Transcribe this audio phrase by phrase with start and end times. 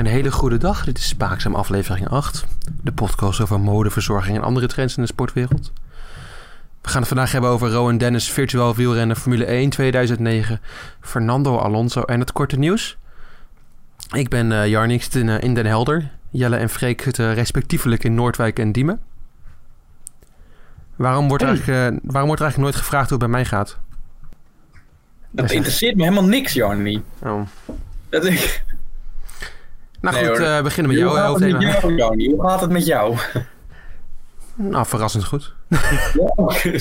[0.00, 0.84] Een hele goede dag.
[0.84, 2.44] Dit is Spaakzaam aflevering 8.
[2.82, 5.72] De podcast over mode, verzorging en andere trends in de sportwereld.
[6.80, 10.60] We gaan het vandaag hebben over Rowan Dennis, virtueel wielrennen Formule 1 2009,
[11.00, 12.96] Fernando Alonso en het korte nieuws.
[14.12, 16.10] Ik ben uh, Jarnix in, uh, in Den Helder.
[16.30, 19.00] Jelle en Freek zitten respectievelijk in Noordwijk en Diemen.
[20.96, 21.52] Waarom wordt, Hey.
[21.52, 23.78] eigenlijk, uh, waarom wordt er eigenlijk nooit gevraagd hoe het bij mij gaat?
[25.30, 27.02] Dat interesseert me helemaal niks, Jarny.
[27.22, 27.40] Oh.
[28.08, 28.68] Dat ik...
[30.00, 30.46] Nou Nee, goed, hoor.
[30.46, 31.20] uh, beginnen met Hoe jou.
[31.26, 32.30] gaat het met jou?
[32.34, 33.16] Hoe gaat het met jou?
[34.54, 35.54] Nou, verrassend goed.
[35.68, 36.32] Ja,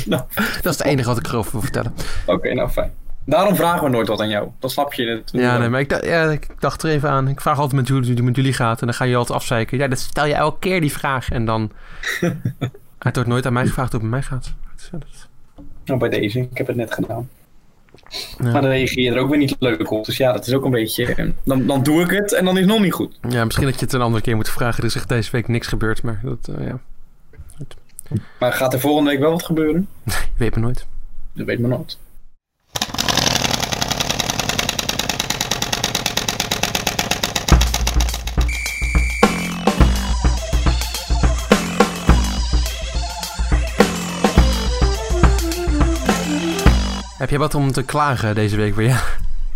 [0.05, 0.23] nou,
[0.61, 1.93] Dat is het enige wat ik erover wil vertellen.
[2.25, 2.91] oké, nou fijn.
[3.25, 4.47] Daarom vragen we nooit wat aan jou.
[4.59, 5.29] Dan snap je het.
[5.31, 7.27] Ja, nee, maar ik, dacht- ja, ik dacht er even aan.
[7.27, 8.79] Ik vraag altijd met hoe het met jullie gaat.
[8.81, 9.77] En dan ga je altijd afzeiken.
[9.77, 11.29] Ja, dat stel je elke keer die vraag.
[11.31, 11.71] En dan...
[12.99, 14.53] het wordt nooit aan mij gevraagd hoe het met mij gaat.
[14.91, 15.27] Dat-
[15.85, 16.39] Nou, bij deze.
[16.39, 17.29] Ik heb het net gedaan.
[18.37, 18.51] Ja.
[18.51, 20.05] Maar dan reageer je er ook weer niet leuk op.
[20.05, 21.05] Dus ja, dat is ook een beetje...
[21.15, 23.19] eh, Dan, dan doe ik het en dan is het nog niet goed.
[23.29, 24.79] Ja, misschien dat je het een andere keer moet vragen.
[24.79, 26.03] Er is echt deze week niks gebeurd.
[26.03, 26.79] Maar dat, eh, ja,
[28.39, 29.87] Maar gaat er volgende week wel wat gebeuren?
[30.37, 30.85] weet maar nooit.
[31.33, 31.97] Dat weet men nooit.
[47.19, 48.87] Heb jij wat om te klagen deze week weer?
[48.87, 49.01] Ja.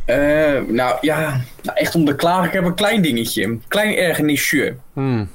[0.06, 2.46] Eh, nou ja, nou, echt om te klagen.
[2.48, 3.44] Ik heb een klein dingetje.
[3.44, 4.76] Een klein ergernisje.
[4.94, 5.30] Hmm.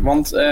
[0.00, 0.42] Want eh,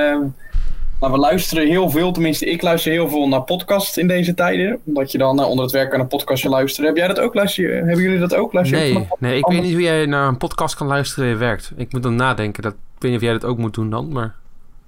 [1.01, 4.79] nou, we luisteren heel veel, tenminste ik luister heel veel naar podcasts in deze tijden.
[4.85, 6.87] Omdat je dan eh, onder het werk aan een podcastje luistert.
[6.87, 7.35] Heb jij dat ook?
[7.35, 8.53] Luister, je- hebben jullie dat ook?
[8.53, 10.87] Luister je ook Nee, nee, ik Anders- weet niet hoe jij naar een podcast kan
[10.87, 11.73] luisteren en werkt.
[11.77, 12.63] Ik moet dan nadenken.
[12.63, 14.13] Dat, ik weet niet of jij dat ook moet doen dan.
[14.13, 14.35] Maar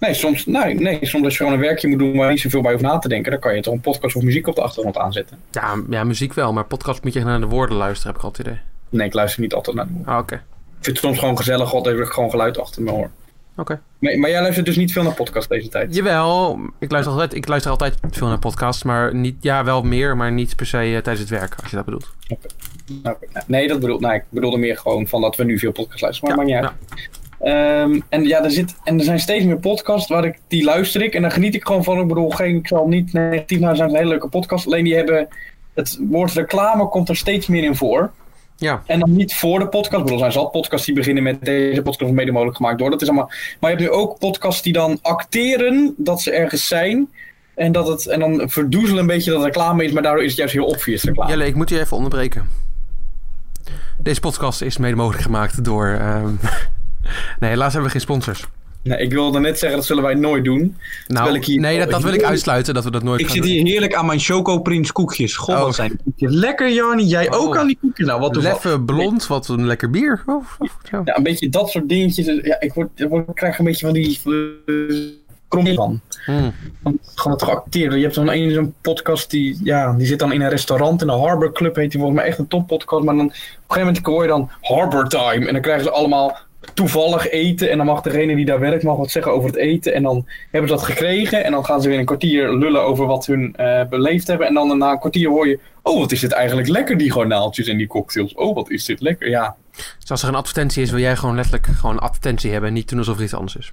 [0.05, 2.41] Nee, soms, nee, nee, soms als je gewoon een werkje moet doen waar je niet
[2.41, 4.55] zoveel bij hoeft na te denken, dan kan je toch een podcast of muziek op
[4.55, 5.38] de achtergrond aanzetten.
[5.50, 6.52] ja, ja, muziek wel.
[6.52, 8.61] Maar podcast moet je naar de woorden luisteren, heb ik altijd idee.
[8.88, 9.86] Nee, ik luister niet altijd naar.
[10.00, 10.42] Ik Ah, oké.
[10.80, 13.11] vind het soms gewoon gezellig, heb ik gewoon geluid achter me hoor.
[13.56, 13.80] Oké.
[13.98, 15.95] Maar, maar jij luistert dus niet veel naar podcasts deze tijd?
[15.95, 20.17] Jawel, ik luister, altijd, ik luister altijd veel naar podcasts, maar niet, ja, wel meer,
[20.17, 22.11] maar niet per se eh, tijdens het werk, als je dat bedoelt.
[23.02, 23.42] Nou, oké.
[23.46, 26.36] Nee, dat bedoel, nee, ik bedoelde meer gewoon van dat we nu veel podcasts luisteren,
[26.36, 27.08] maar Ja, maakt niet uit.
[27.44, 31.02] Ehm, en ja, er, zit, en er zijn steeds meer podcasts waar ik, die luister
[31.02, 32.00] ik en daar geniet ik gewoon van.
[32.00, 34.66] Ik bedoel, geen, ik zal niet negatief naar zijn, een hele leuke podcast.
[34.66, 35.28] Alleen die hebben,
[35.74, 38.12] het woord reclame komt er steeds meer in voor.
[38.56, 39.98] Ja, En dan niet voor de podcast.
[39.98, 42.90] Ik bedoel, er zijn zat podcasts die beginnen met deze podcast mede mogelijk gemaakt door.
[42.90, 43.30] Dat is allemaal.
[43.61, 47.08] Maar je hebt nu ook podcasts die dan acteren dat ze ergens zijn.
[47.55, 50.28] En, dat het, en dan verdoezelen een beetje dat het reclame is, maar daardoor is
[50.28, 51.30] het juist heel obvious reclame.
[51.30, 52.48] Jelle, ik moet je even onderbreken.
[53.98, 55.86] Deze podcast is mede mogelijk gemaakt door...
[55.86, 56.34] ehm,
[57.41, 58.45] nee, helaas hebben we geen sponsors.
[58.83, 60.77] Nee, ik wilde net zeggen, dat zullen wij nooit doen.
[61.07, 63.35] Nou, ik hier- nee, dat, dat wil ik uitsluiten, dat we dat nooit Ik gaan
[63.35, 63.53] zit doen.
[63.53, 65.37] hier heerlijk aan mijn Choco Prins koekjes.
[65.37, 65.63] God, Oh.
[65.63, 67.05] wat zijn koekjes lekker, Jarni.
[67.05, 67.41] Jij Oh.
[67.41, 68.07] ook aan die koekjes.
[68.07, 68.37] Nou, wat.
[68.37, 70.23] Leffe blond, wat een lekker bier.
[70.27, 70.69] Oh, oh,
[71.05, 71.17] ja.
[71.17, 72.27] Een beetje dat soort dingetjes.
[72.42, 74.97] Ja, ik, word, ik word- ik krijg een beetje van die uh,
[75.48, 76.01] krom van.
[76.25, 76.53] Hmm.
[77.15, 77.97] Toch acteren.
[77.97, 81.01] Je hebt zo'n een zo'n podcast die, ja, die zit dan in een restaurant.
[81.01, 83.05] In de Harbor Club heet die volgens mij echt een toppodcast.
[83.05, 83.36] Maar dan op een
[83.69, 85.47] gegeven moment hoor je dan Harbor Time.
[85.47, 86.36] En dan krijgen ze allemaal
[86.75, 87.70] toevallig eten.
[87.70, 89.95] En dan mag degene die daar werkt mag wat zeggen over het eten.
[89.95, 91.45] En dan hebben ze dat gekregen.
[91.45, 94.47] En dan gaan ze weer een kwartier lullen over wat hun eh, beleefd hebben.
[94.47, 95.58] En dan na een kwartier hoor je...
[95.83, 98.35] Oh, wat is dit eigenlijk lekker, die garnaaltjes en die cocktails.
[98.35, 99.29] Oh, wat is dit lekker.
[99.29, 99.57] Ja,
[99.98, 102.74] Dus als er een advertentie is, wil jij gewoon letterlijk gewoon een advertentie hebben en
[102.74, 103.73] niet doen alsof er iets anders is.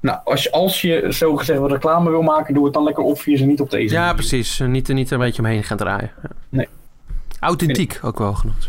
[0.00, 3.02] Nou, als je, als je zo gezegd wat reclame wil maken, doe het dan lekker
[3.04, 4.14] obvious en niet op deze Ja, manier.
[4.14, 4.58] precies.
[4.66, 6.10] Niet, niet een beetje omheen gaan draaien.
[6.22, 6.28] Ja.
[6.48, 6.68] Nee.
[7.40, 8.68] Authentiek, ook wel genoemd.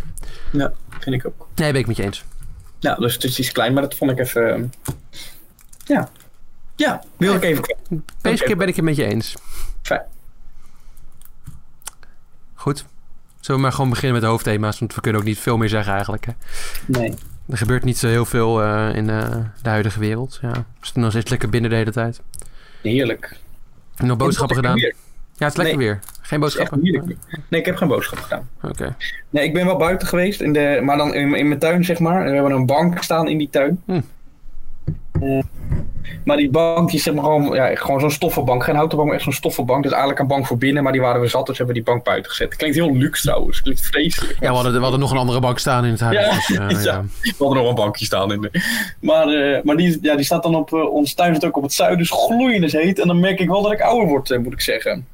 [0.51, 1.47] Ja, vind ik ook.
[1.55, 2.23] Nee, ben ik met je eens.
[2.79, 4.49] Ja, dus het is iets klein, maar dat vond ik even...
[4.53, 4.63] ehm,
[5.85, 6.09] ja.
[6.75, 7.75] Ja, wil ik even.
[8.21, 9.35] Deze keer ben ik het met je eens.
[9.81, 10.01] Fijn.
[12.53, 12.85] Goed.
[13.39, 15.69] Zullen we maar gewoon beginnen met de hoofdthema's, want we kunnen ook niet veel meer
[15.69, 16.25] zeggen eigenlijk.
[16.25, 16.31] Hè.
[16.85, 17.13] Nee.
[17.49, 20.39] Er gebeurt niet zo heel veel eh, in eh, de huidige wereld.
[20.41, 20.51] Ja.
[20.51, 22.21] We zitten nog steeds lekker binnen de hele tijd.
[22.81, 23.37] Heerlijk.
[23.97, 24.77] Nog boodschappen gedaan?
[24.77, 24.91] Ja,
[25.37, 25.87] het is lekker Nee.
[25.87, 25.99] weer.
[26.29, 27.03] Geen is weer.
[27.47, 28.49] Nee, ik heb geen boodschap gedaan.
[28.61, 28.95] Oké.
[29.29, 31.99] Nee, ik ben wel buiten geweest, in de, maar dan in, in mijn tuin, zeg
[31.99, 32.21] maar.
[32.21, 33.81] En we hebben een bank staan in die tuin.
[33.85, 34.01] Hm.
[35.21, 35.39] Eh,
[36.23, 38.63] maar die bank, die is zeg maar gewoon, ja, gewoon zo'n stoffenbank.
[38.63, 39.83] Geen houten bank, maar echt zo'n stoffenbank.
[39.83, 41.91] Dus eigenlijk een bank voor binnen, maar die waren we zat, dus hebben we die
[41.91, 42.55] bank buiten gezet.
[42.55, 44.37] Klinkt heel luxe trouwens, klinkt vreselijk.
[44.39, 46.47] Ja, we hadden, we hadden nog een andere bank staan in het huis.
[46.47, 46.91] Ja, dus, eh, ja.
[46.91, 47.03] ja.
[47.21, 48.49] We hadden nog een bankje staan in de.
[49.01, 50.73] Maar, eh, maar die, ja, die staat dan op.
[50.73, 52.99] ons tuin zit ook op het zuiden, dus gloeiend heet.
[52.99, 55.05] En dan merk ik wel dat ik ouder word, moet ik zeggen.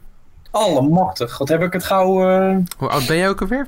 [0.55, 1.37] Allemachtig.
[1.37, 2.29] Wat heb ik het gauw.
[2.29, 3.67] eh, Hoe oud ben jij ook alweer?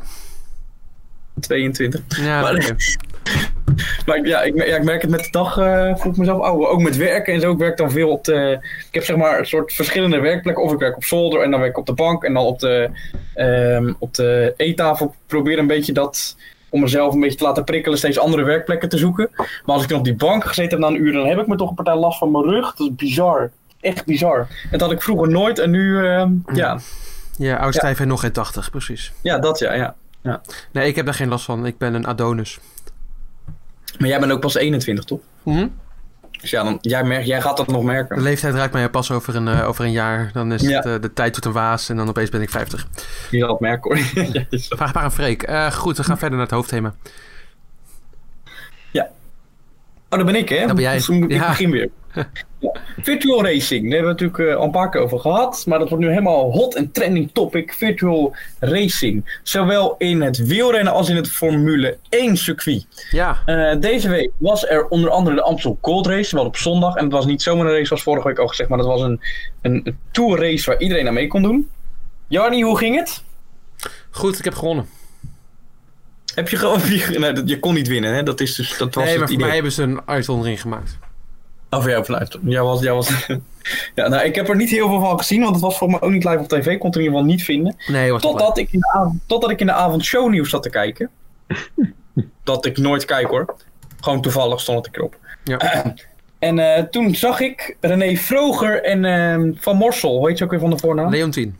[1.39, 2.01] 22.
[2.25, 2.75] Ja, Maar-.
[4.05, 5.57] Maar ik- ja, ik, ja, ik merk het met de dag.
[5.57, 6.67] eh voel ik mezelf ouder.
[6.67, 7.51] Ook met werken en zo.
[7.51, 8.57] Ik werk dan veel op de.
[8.87, 10.63] Ik heb zeg maar een soort verschillende werkplekken.
[10.63, 12.23] Of ik werk op zolder en dan werk ik op de bank.
[12.23, 12.89] En dan op de,
[13.33, 15.05] ehm, op de eettafel.
[15.05, 16.35] Ik probeer een beetje dat.
[16.69, 19.29] om mezelf een beetje te laten prikkelen, steeds andere werkplekken te zoeken.
[19.35, 21.47] Maar als ik dan op die bank gezeten heb na een uur, dan heb ik
[21.47, 22.75] me toch een partij last van mijn rug.
[22.75, 23.51] Dat is bizar.
[23.81, 24.39] Echt bizar.
[24.39, 26.79] En dat had ik vroeger nooit en nu, ehm, ja.
[27.37, 29.13] Ja, oud stijf en nog geen 80, precies.
[29.21, 30.41] ja, dat ja, ja.
[30.71, 31.65] Nee, ik heb daar geen last van.
[31.65, 32.59] Ik ben een Adonis.
[33.99, 35.19] Maar jij bent ook pas 21, toch?
[35.43, 35.67] Mhm.
[36.41, 38.21] Dus ja, dan, jij, merkt, jij gaat dat nog De merken.
[38.21, 40.29] leeftijd raakt mij pas over een, eh, over een jaar.
[40.33, 40.75] Dan is Ja.
[40.77, 42.87] het, eh, de tijd tot een waas en dan opeens ben ik 50.
[43.31, 44.25] Je zal het merken hoor.
[44.33, 44.45] Ja.
[44.49, 45.43] Vraag maar aan Freek.
[45.43, 46.93] Eh, goed, we gaan verder naar het hoofdthema.
[50.09, 50.65] Oh, dat ben ik, hè?
[50.65, 50.93] Dat ben jij.
[50.93, 51.47] Dus ik Ja.
[51.47, 51.89] begin weer.
[53.01, 55.63] Virtual racing, daar hebben we natuurlijk eh, al een paar keer over gehad.
[55.67, 57.73] Maar dat wordt nu helemaal hot en trending topic.
[57.73, 59.39] Virtual racing.
[59.43, 62.85] Zowel in het wielrennen als in het Formule 1 circuit.
[63.11, 66.95] Ja, Eh, deze week was er onder andere de Amstel Gold Race, wel op zondag.
[66.95, 69.01] En het was niet zomaar een race zoals vorige week al gezegd, maar dat was
[69.01, 69.21] een,
[69.61, 71.69] een, een tour race waar iedereen aan mee kon doen.
[72.27, 73.23] Jarni, hoe ging het?
[74.09, 74.87] goed, ik heb gewonnen.
[76.35, 76.79] Heb je gewoon...
[76.79, 78.23] Je, nee, dat- je kon niet winnen, hè?
[78.23, 79.45] Dat, is dus, dat was nee, maar het voor idee.
[79.45, 80.97] mij hebben ze een uitzondering gemaakt.
[81.69, 82.37] Oh, voor jou vanuit.
[82.43, 83.09] Jij was, jij was...
[83.95, 86.01] ja, nou, ik heb er niet heel veel van gezien, want het was voor mij
[86.01, 86.67] ook niet live op tv.
[86.67, 87.75] Ik kon het in ieder geval niet vinden.
[87.87, 88.21] Nee, was.
[88.21, 91.09] Totdat ik, in de avond, totdat ik in de avond shownieuws zat te kijken.
[92.43, 93.55] dat ik nooit kijk hoor.
[94.01, 95.17] Gewoon toevallig stond het erop.
[95.43, 95.59] Ja.
[96.39, 100.59] En eh, toen zag ik René Vroger en ehm, Van Morsel, weet je ook weer
[100.59, 101.09] van de voornaam?
[101.09, 101.57] Leontien.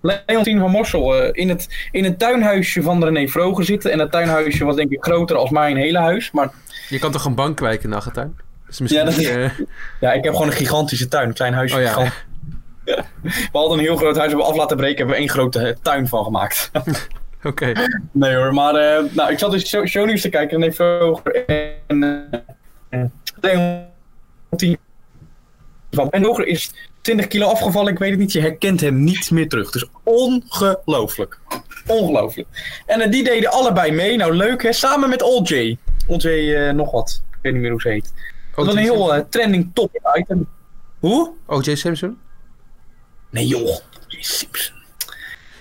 [0.00, 3.92] Leontien van Morsel eh, in, het, in het tuinhuisje van René Vroger zitten.
[3.92, 6.30] En dat tuinhuisje was denk ik groter als mijn hele huis.
[6.30, 6.50] Maar
[6.88, 8.36] Je kan toch een bank kwijken in de achtertuin?
[8.68, 9.50] Dus misschien Ja, dat eh,
[10.00, 11.28] ja, ik heb gewoon een gigantische tuin.
[11.28, 11.76] Een klein huisje.
[11.76, 11.88] Oh ja.
[11.88, 12.12] gigant-
[13.22, 15.76] We hadden een heel groot huis, hebben we af laten breken, hebben we één grote
[15.82, 16.70] tuin van gemaakt.
[17.44, 17.72] Oké.
[18.12, 21.44] Nee hoor, maar eh, nou, ik zat dus show, shownieuws te kijken en heeft Vroger
[21.86, 22.02] en
[22.90, 23.04] eh,
[25.90, 29.48] van en is 20 kilo afgevallen, ik weet het niet, je herkent hem niet meer
[29.48, 29.70] terug.
[29.70, 31.38] Dus ongelooflijk.
[31.86, 32.48] Ongelooflijk.
[32.86, 35.76] En die deden allebei mee, nou leuk hè, samen met Old J.
[36.06, 36.28] Old J
[36.74, 38.12] nog wat, ik weet niet meer hoe ze heet.
[38.66, 40.46] Dat was een heel eh, trending top item.
[40.98, 41.32] Hoe?
[41.46, 41.74] O.J.
[41.74, 42.18] Simpson?
[43.30, 43.76] Nee joh,
[44.08, 44.16] J.
[44.20, 44.76] Simpson.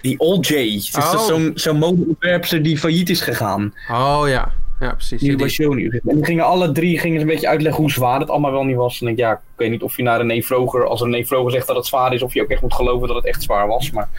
[0.01, 0.53] Die Old J.
[0.53, 1.11] Het is Oh.
[1.11, 3.73] toch zo'n zo'n modeontwerpster die failliet is gegaan.
[3.91, 4.51] Oh ja.
[4.79, 5.21] Ja, precies.
[5.21, 5.99] Die shownieuws.
[6.05, 8.75] En die gingen alle drie gingen een beetje uitleggen hoe zwaar het allemaal wel niet
[8.75, 9.01] was.
[9.01, 11.67] En ik, ja, ik weet niet of je naar René Vroger, als René Vroger zegt
[11.67, 13.91] dat het zwaar is, of je ook echt moet geloven dat het echt zwaar was.
[13.91, 14.09] Maar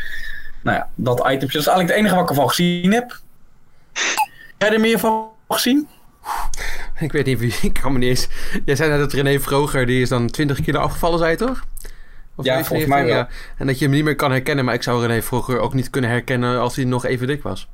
[0.63, 1.39] nou ja, dat item.
[1.39, 3.21] Dat is eigenlijk het enige wat ik ervan gezien heb.
[3.93, 5.89] Heb jij er meer van gezien?
[7.07, 7.55] Ik weet niet wie.
[7.63, 8.29] Ik kan me niet eens.
[8.65, 11.65] Jij zei net dat René Vroger, die is dan 20 kilo afgevallen, zei je toch?
[12.35, 13.17] Of Ja, 19, volgens mij wel.
[13.17, 13.29] Ja.
[13.57, 15.91] En dat je hem niet meer kan herkennen, maar ik zou René Vroger ook niet
[15.91, 17.69] kunnen herkennen als hij nog even dik was.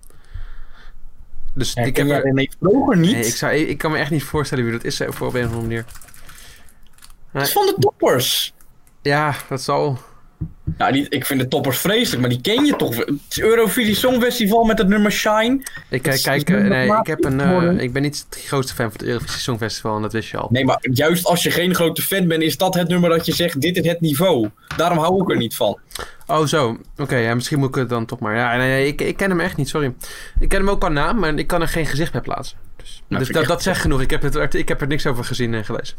[1.55, 3.13] Dus ik heb René Vroger niet?
[3.13, 5.35] Nee, ik, zou, ik kan me echt niet voorstellen wie dat is eh, voor op
[5.35, 5.85] een of andere manier.
[7.33, 8.55] Dat is van de toppers.
[9.03, 9.99] Ja, dat zal.
[10.79, 12.97] Nou, die, ik vind de toppers vreselijk, maar die ken je toch?
[12.97, 15.61] Het is Eurovisie Songfestival met het nummer Shine.
[15.89, 17.41] Ik, kijk, eh, nee, ik heb een.
[17.41, 20.37] eh, ik ben niet de grootste fan van het Eurovisie Songfestival en dat wist je
[20.37, 20.49] al.
[20.51, 23.33] Nee, maar juist als je geen grote fan bent, is dat het nummer dat je
[23.35, 24.49] zegt: dit is het niveau.
[24.77, 25.79] Daarom hou ik er niet van.
[26.27, 26.79] Oh, zo.
[26.97, 28.37] Oké, ja, misschien moet ik het dan toch maar.
[28.37, 29.95] Ja, nee, ik, ik ken hem echt niet, sorry.
[30.41, 32.57] Ik ken hem ook qua naam, maar ik kan er geen gezicht bij plaatsen.
[32.77, 34.01] Dus, Nou, dus dat, echt- dat zegt genoeg.
[34.01, 35.97] Ik heb, het, ik heb er niks over gezien en gelezen.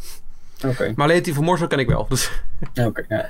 [0.65, 0.93] Oké.
[0.95, 2.05] Maar die van Morsel ken ik wel.
[2.09, 2.29] Dus,
[2.85, 3.29] Oké, ja.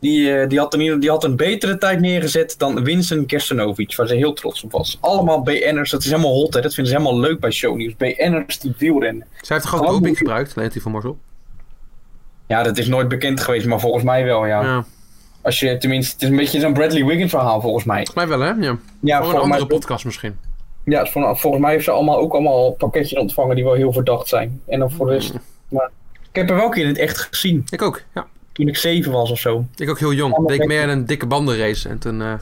[0.00, 4.06] Die, eh, die, had een, die had een betere tijd neergezet dan Vincent Gerstenovic, waar
[4.06, 4.98] ze heel trots op was.
[5.00, 6.60] Allemaal BN'ers, dat is helemaal hot, hè?
[6.60, 7.96] dat vinden ze helemaal leuk bij shownieuws.
[7.96, 9.26] BN'ers die wielrennen.
[9.40, 11.18] zij heeft toch ook Oh, doping gebruikt, die van Morsel?
[12.46, 14.62] Ja, dat is nooit bekend geweest, maar volgens mij wel, ja.
[14.62, 14.84] Ja.
[15.42, 17.96] Als je tenminste, het is een beetje zo'n Bradley Wiggins verhaal volgens mij.
[18.06, 18.66] Volgens mij wel, hè?
[18.66, 18.76] Ja.
[19.00, 20.36] Ja, Voor een andere mij, podcast misschien.
[20.84, 24.28] ja vol- volgens mij heeft ze allemaal ook allemaal pakketjes ontvangen die wel heel verdacht
[24.28, 24.60] zijn.
[24.66, 25.32] En dan voor de rest.
[25.68, 25.90] Maar
[26.22, 28.26] ik heb er wel een keer in het echt gezien, Ik ook, ja.
[28.56, 29.64] Toen ik zeven was of zo.
[29.74, 30.46] Ik ook heel jong.
[30.46, 32.34] Deed ik meer aan een dikke bandenrace en toen eh,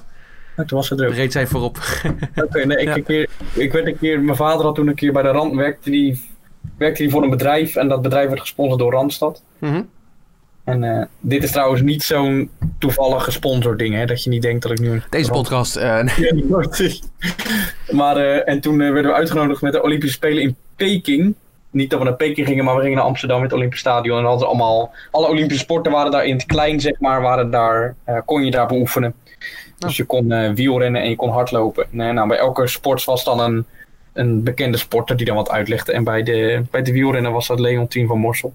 [0.56, 1.78] toen was het er reed zij voorop.
[2.44, 2.94] Oké, nee, ik, Ja.
[2.94, 5.54] een keer, ik werd een keer, mijn vader had toen een keer bij de Rand,
[5.54, 6.25] werkte die,
[6.78, 9.42] werkte die voor een bedrijf en dat bedrijf werd gesponsord door Randstad.
[9.59, 9.83] Mhm.
[10.64, 14.62] En eh, dit is trouwens niet zo'n toevallig gesponsord ding, hè, dat je niet denkt
[14.62, 15.02] dat ik nu een...
[15.11, 15.76] Deze podcast.
[15.76, 16.44] eh, nee.
[18.00, 21.35] Maar, en toen werden we uitgenodigd met de Olympische Spelen in Peking.
[21.75, 24.19] Niet dat we naar Peking gingen, maar we gingen naar Amsterdam met het Olympisch Stadion.
[24.19, 27.95] En hadden allemaal, alle Olympische sporten waren daar in het klein, zeg maar, waren daar,
[28.04, 29.14] eh, kon je daar beoefenen.
[29.78, 31.87] Dus je kon eh, wielrennen en je kon hardlopen.
[31.93, 33.66] En, eh, nou, bij elke sport was dan een,
[34.12, 35.93] een bekende sporter die dan wat uitlegde.
[35.93, 38.54] En bij de, bij de wielrennen was dat Leontien van Morsel.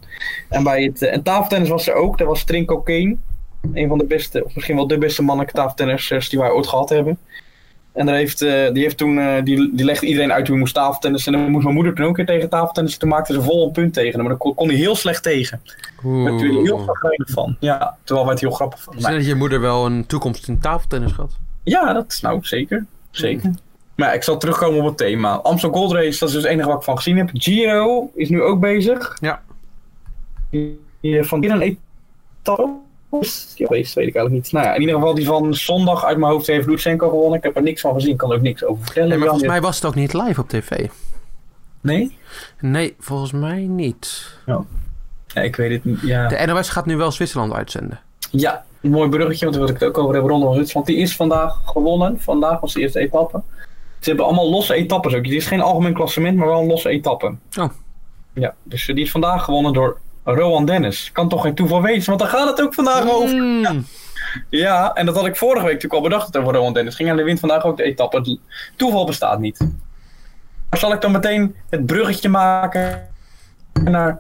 [0.50, 3.18] En bij het eh, en tafeltennis was er ook, daar was Trinko Kane.
[3.74, 6.90] Een van de beste, of misschien wel de beste mannelijke tafeltennissers die wij ooit gehad
[6.90, 7.18] hebben.
[8.00, 10.62] En daar heeft, eh, die heeft toen, eh, die, die legde iedereen uit hoe je
[10.62, 11.34] moest tafeltennissen.
[11.34, 13.00] En dan moest mijn moeder toen ook een keer tegen tafeltennissen.
[13.00, 14.20] Toen maakte ze vol een punt tegen hem.
[14.20, 15.62] Maar daar kon, hij heel slecht tegen.
[16.04, 16.86] Daar werd hij heel Oeh.
[16.86, 17.56] vergrijnig van.
[17.60, 19.02] Ja, terwijl wij het heel grappig vonden.
[19.04, 21.38] Maar- dat je moeder wel een toekomst in tafeltennis gehad.
[21.64, 22.86] ja, dat is nou zeker.
[23.12, 23.54] Zeker.
[23.96, 25.34] Maar ja, ik zal terugkomen op het thema.
[25.34, 27.30] Amstel Gold Race, dat is dus het enige wat ik van gezien heb.
[27.34, 29.18] Giro is nu ook bezig.
[29.22, 29.42] Ja.
[30.50, 31.78] Die van hier een
[32.42, 32.70] etappe
[33.10, 34.52] die geweest, weet ik eigenlijk niet.
[34.52, 37.38] Nou ja, in ieder geval die van zondag uit mijn hoofd heeft Lutsenko gewonnen.
[37.38, 39.10] Ik heb er niks van gezien, kan er ook niks over vertellen.
[39.10, 40.88] Nee, maar Jan, volgens mij was het ook niet live op tv.
[41.82, 42.18] Nee?
[42.60, 44.38] Nee, volgens mij niet.
[44.46, 46.02] Ja, ik weet het niet.
[46.02, 46.28] Ja.
[46.28, 48.00] De NOS gaat nu wel Zwitserland uitzenden.
[48.32, 50.32] Ja, een mooi bruggetje, want daar wil ik het ook over hebben.
[50.32, 52.20] Ronde van Zwitserland, die is vandaag gewonnen.
[52.22, 53.42] Vandaag was de eerste etappe.
[54.00, 55.26] Ze hebben allemaal losse etappes ook.
[55.26, 57.36] Het is geen algemeen klassement, maar wel een losse etappe.
[57.60, 57.70] Oh.
[58.34, 61.12] Ja, dus die is vandaag gewonnen door Rowan Dennis.
[61.12, 63.36] Kan toch geen toeval wezen, want daar gaat het ook vandaag over.
[63.36, 63.86] Mm.
[64.50, 66.96] Ja, en dat had ik vorige week natuurlijk al bedacht over Rowan Dennis.
[66.96, 68.18] Ging aan de wind vandaag ook de etappe.
[68.18, 68.40] Het
[68.76, 69.60] toeval bestaat niet.
[70.70, 73.08] Maar zal ik dan meteen het bruggetje maken
[73.84, 74.20] naar...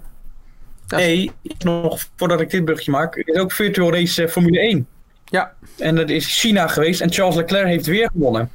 [0.87, 3.15] Nee, nog voordat ik dit bruggetje maak.
[3.15, 4.87] Is ook Virtual Race eh, Formule 1.
[5.25, 5.53] Ja.
[5.77, 8.51] En dat is China geweest en Charles Leclerc heeft weer gewonnen.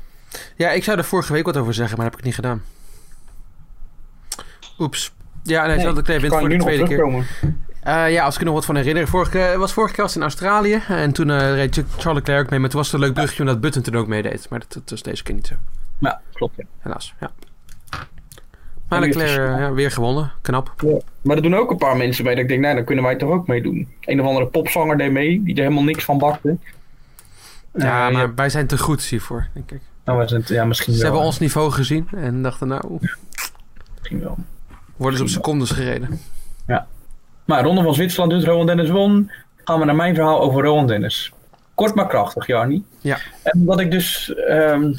[0.56, 2.62] ja, ik zou er vorige week wat over zeggen, maar dat heb ik niet gedaan.
[4.78, 5.12] Oeps.
[5.46, 7.26] Ja, nee, nee ik voor de tweede keer.
[7.82, 9.08] Eh, ja, als ik er nog wat van herinner.
[9.08, 10.82] Vorige, keer- was vorige keer was het in Australië.
[10.88, 12.58] En toen eh, reed Charles Leclerc mee.
[12.58, 14.46] Maar het was een leuk brugje omdat Button toen ook meedeed.
[14.50, 15.54] Maar dat, dat was deze keer niet zo.
[15.98, 16.54] Ja, klopt.
[16.56, 16.64] Ja.
[16.78, 17.30] Helaas, ja.
[18.88, 20.32] Maar Leclerc weer eh, ja, weer gewonnen.
[20.42, 20.74] Knap.
[21.22, 23.16] Maar er doen ook een paar mensen mee dat ik denk, nou, dan kunnen wij
[23.16, 23.88] toch ook meedoen.
[24.00, 26.56] Een of andere popzanger deed mee, die er helemaal niks van bakte.
[27.74, 29.80] Ja, Eh, maar wij zijn te goed hiervoor, denk ik.
[30.04, 31.08] Nou, we zijn het- ja, misschien Ze wel.
[31.10, 32.98] hebben ons niveau gezien en dachten nou,
[33.98, 34.36] Misschien wel.
[34.96, 36.20] Worden ze op secondes gereden.
[37.44, 39.30] Maar Ronde van Zwitserland dus, Rowan Dennis won.
[39.64, 41.32] Gaan we naar mijn verhaal over Rowan Dennis.
[41.74, 42.84] Kort maar krachtig, Jarni.
[43.00, 43.18] Ja.
[43.42, 44.92] En wat ik dus, ehm,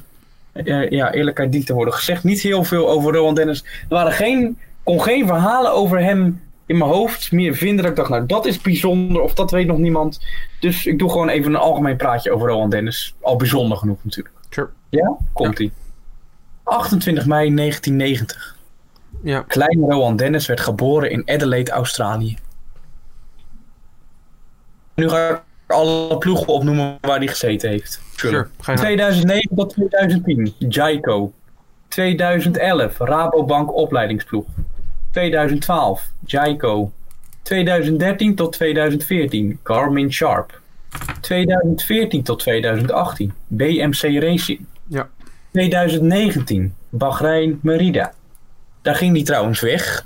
[0.52, 3.64] eh, ja, eerlijkheid dient te worden gezegd, niet heel veel over Rowan Dennis.
[3.64, 7.82] Er waren geen, kon geen verhalen over hem in mijn hoofd meer vinden.
[7.82, 10.26] Dat ik dacht, nou dat is bijzonder of dat weet nog niemand.
[10.60, 13.16] Dus ik doe gewoon even een algemeen praatje over Rowan Dennis.
[13.22, 14.36] Al bijzonder genoeg natuurlijk.
[14.50, 14.70] Sure.
[14.90, 15.16] Ja?
[15.34, 15.72] Komt-ie.
[16.64, 18.55] 28 mei 1990.
[19.24, 22.38] Ja, Kleine Rowan Dennis werd geboren in Adelaide, Australië.
[24.96, 28.02] Nu ga ik alle ploegen opnoemen waar hij gezeten heeft.
[28.16, 28.48] sure.
[28.60, 28.80] Ga je gang.
[28.80, 31.34] 2009 tot 2010, Jaico.
[31.88, 34.46] 2011, Rabobank opleidingsploeg.
[35.12, 36.92] 2012, Jaico.
[37.42, 40.62] 2013 tot 2014, Garmin Sharp.
[41.22, 44.66] 2014 tot 2018, BMC Racing.
[44.88, 45.10] Ja.
[45.52, 48.14] 2019, Bahrein Merida.
[48.86, 50.06] Daar ging die trouwens weg.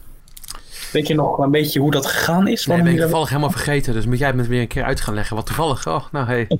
[0.91, 2.65] Weet je nog een beetje hoe dat gegaan is?
[2.65, 3.93] Nee, ben ik toevallig helemaal vergeten.
[3.93, 5.35] Dus moet jij het me weer een keer uit gaan leggen.
[5.35, 5.87] Wat toevallig.
[5.87, 6.47] Oh, nou hey.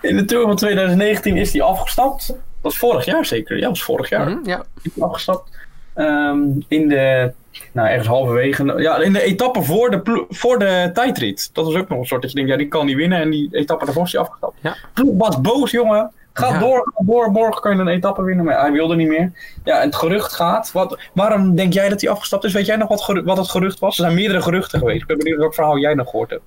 [0.00, 2.26] In de Tour van 2019 is hij afgestapt.
[2.26, 3.56] Dat was vorig jaar zeker.
[3.56, 4.38] Ja, dat was vorig jaar.
[4.44, 4.64] Ja.
[4.82, 5.50] Is hij afgestapt.
[5.94, 7.32] Ehm, in de,
[7.72, 11.50] nou ergens halverwege, ja, in de etappe voor de, voor de tijdrit.
[11.52, 13.20] Dat was ook nog een soort dat je denkt, ja, die kan niet winnen.
[13.20, 14.58] En die etappe daarvoor is hij afgestapt.
[14.60, 14.76] Ja.
[14.92, 16.10] Ploeg was boos, jongen.
[16.32, 16.58] Ga Ja.
[16.58, 18.44] door, ga door, morgen kan je een etappe winnen.
[18.44, 19.32] Maar hij wilde niet meer.
[19.64, 20.72] Ja, en het gerucht gaat.
[20.72, 22.52] Wat, waarom denk jij dat hij afgestapt is?
[22.52, 23.98] Weet jij nog wat, wat het gerucht was?
[23.98, 25.00] Er zijn meerdere geruchten geweest.
[25.00, 26.42] Ik ben benieuwd welk verhaal jij nog gehoord hebt.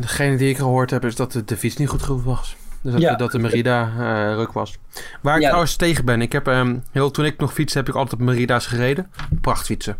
[0.00, 2.56] Degene die ik gehoord heb is dat de, de fiets niet goed genoeg was.
[2.82, 3.14] Dus dat, Ja.
[3.14, 4.78] dat de Merida eh ruk was.
[5.20, 5.46] Waar ik Ja.
[5.46, 6.22] trouwens tegen ben.
[6.22, 9.10] Ik heb, ehm, heel, toen ik nog fietste heb ik altijd op Merida's gereden.
[9.40, 9.96] Prachtfietsen.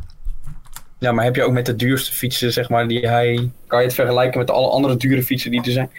[0.99, 3.51] Ja, maar heb je ook met de duurste fietsen, zeg maar, die hij...
[3.67, 5.91] Kan je het vergelijken met alle andere dure fietsen die er zijn?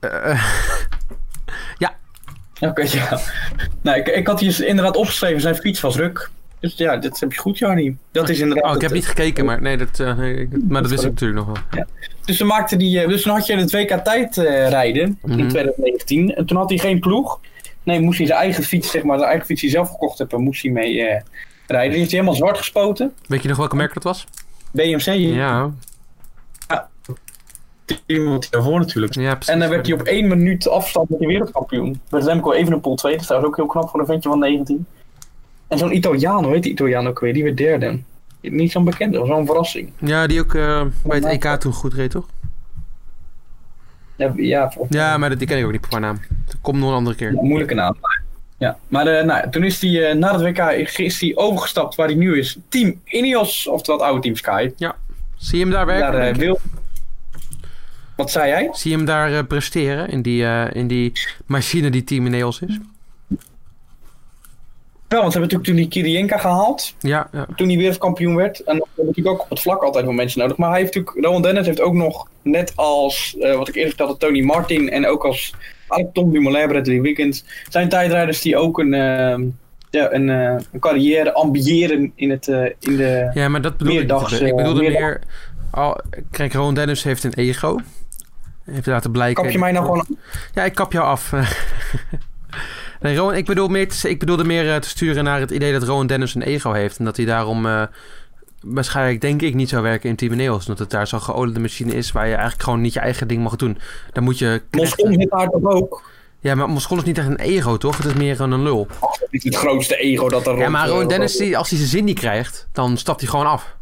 [0.00, 0.44] Eh,
[2.70, 3.20] Oké, ja.
[3.82, 6.30] Nou, ik, ik had hier inderdaad opgeschreven, zijn fiets was ruk.
[6.60, 7.96] Dus ja, dat heb je goed, Jarnie.
[8.12, 8.64] Dat is inderdaad...
[8.70, 11.10] oh, ik heb het- niet gekeken, maar nee, dat, eh, nee, maar dat wist ik
[11.10, 11.84] natuurlijk nog wel.
[12.24, 15.38] Dus, ze maakte die, eh, dus toen had je het WK tijd eh, rijden Mhm.
[15.38, 16.34] in 2019.
[16.34, 17.40] En toen had hij geen ploeg.
[17.82, 20.18] Nee, moest hij zijn eigen fiets, zeg maar, zijn eigen fiets die hij zelf gekocht
[20.18, 21.20] heeft, moest hij mee eh,
[21.66, 21.90] rijden.
[21.90, 23.12] Die heeft hij helemaal zwart gespoten.
[23.26, 24.26] Weet je nog welke merk dat was?
[24.72, 25.70] BMC, Ja,
[28.06, 29.14] iemand die daarvoor natuurlijk.
[29.14, 29.54] ja precies.
[29.54, 32.00] En dan werd hij op één minuut afstand met de wereldkampioen.
[32.10, 33.12] Remco even een pool 2.
[33.16, 34.86] Dat is ook heel knap voor een ventje van 19.
[35.68, 37.32] En zo'n Italiaan, hoe heet die Italiaan ook weer?
[37.32, 37.98] Die werd derde.
[38.40, 39.90] Niet zo'n bekende, dat was wel een verrassing.
[39.98, 42.26] Ja, die ook eh, bij het EK toen goed reed, toch?
[44.16, 46.20] Ja, ja, Ja, maar die ken ik ook niet qua naam.
[46.46, 47.32] Dat komt nog een andere keer.
[47.32, 47.96] moeilijke naam.
[48.58, 50.58] Ja, maar eh, nou, toen is hij eh, na het WK
[50.98, 52.58] is hij overgestapt waar hij nu is.
[52.68, 54.70] Team Ineos, oftewel het oude Team Sky.
[55.36, 56.12] Zie je hem daar werken?
[56.12, 56.60] Daar, wil...
[58.16, 58.68] Wat zei jij?
[58.72, 61.12] Zie je hem daar eh, presteren in die, eh, in die
[61.46, 62.78] machine die Team Ineos is?
[65.08, 66.94] Wel, want ze hebben natuurlijk toen die Kirienka gehaald.
[67.00, 67.46] Ja, ja.
[67.56, 68.60] toen hij wereldkampioen werd.
[68.60, 70.56] En dan heb natuurlijk ook op het vlak altijd wel mensen nodig.
[70.56, 73.88] Maar hij heeft natuurlijk, Rowan Dennis heeft ook nog, net als eh, wat ik eerder
[73.88, 75.54] vertelde, Tony Martin en ook als
[76.12, 79.38] Tom Dumoulin, Bradley Wiggins, zijn tijdrijders die ook een, eh,
[79.90, 82.46] ja, een, een carrière ambiëren in, het,
[82.80, 83.30] in de...
[83.34, 84.40] ja, maar dat bedoel ik Meerdags.
[84.40, 85.20] Ik bedoelde meer...
[85.72, 85.94] Oh,
[86.30, 87.80] kijk, Rowan Dennis heeft een ego.
[88.64, 89.42] Heeft laten blijken.
[89.42, 90.06] Kap je mij nou gewoon...
[90.54, 91.32] Ja, ik kap jou af.
[93.00, 95.72] nee, Rowan, ik, bedoel meer te- ik bedoelde meer eh, te sturen naar het idee
[95.72, 96.98] dat Rowan Dennis een ego heeft.
[96.98, 97.82] En dat hij daarom eh,
[98.60, 100.58] waarschijnlijk, denk ik, niet zou werken in Team Ineos.
[100.60, 103.42] Omdat het daar zo'n geoliede machine is waar je eigenlijk gewoon niet je eigen ding
[103.42, 103.78] mag doen.
[104.12, 104.62] Dan moet je...
[104.70, 106.02] Moscon zit daar toch ook?
[106.40, 107.96] Ja, maar Moscon is niet echt een ego, toch?
[107.96, 108.86] Het is meer een lul.
[109.00, 111.68] Dat is het grootste ego dat er Ja, maar eh, Rowan Dennis, rond- die, als
[111.68, 113.76] hij zijn zin niet krijgt, dan stapt hij gewoon af.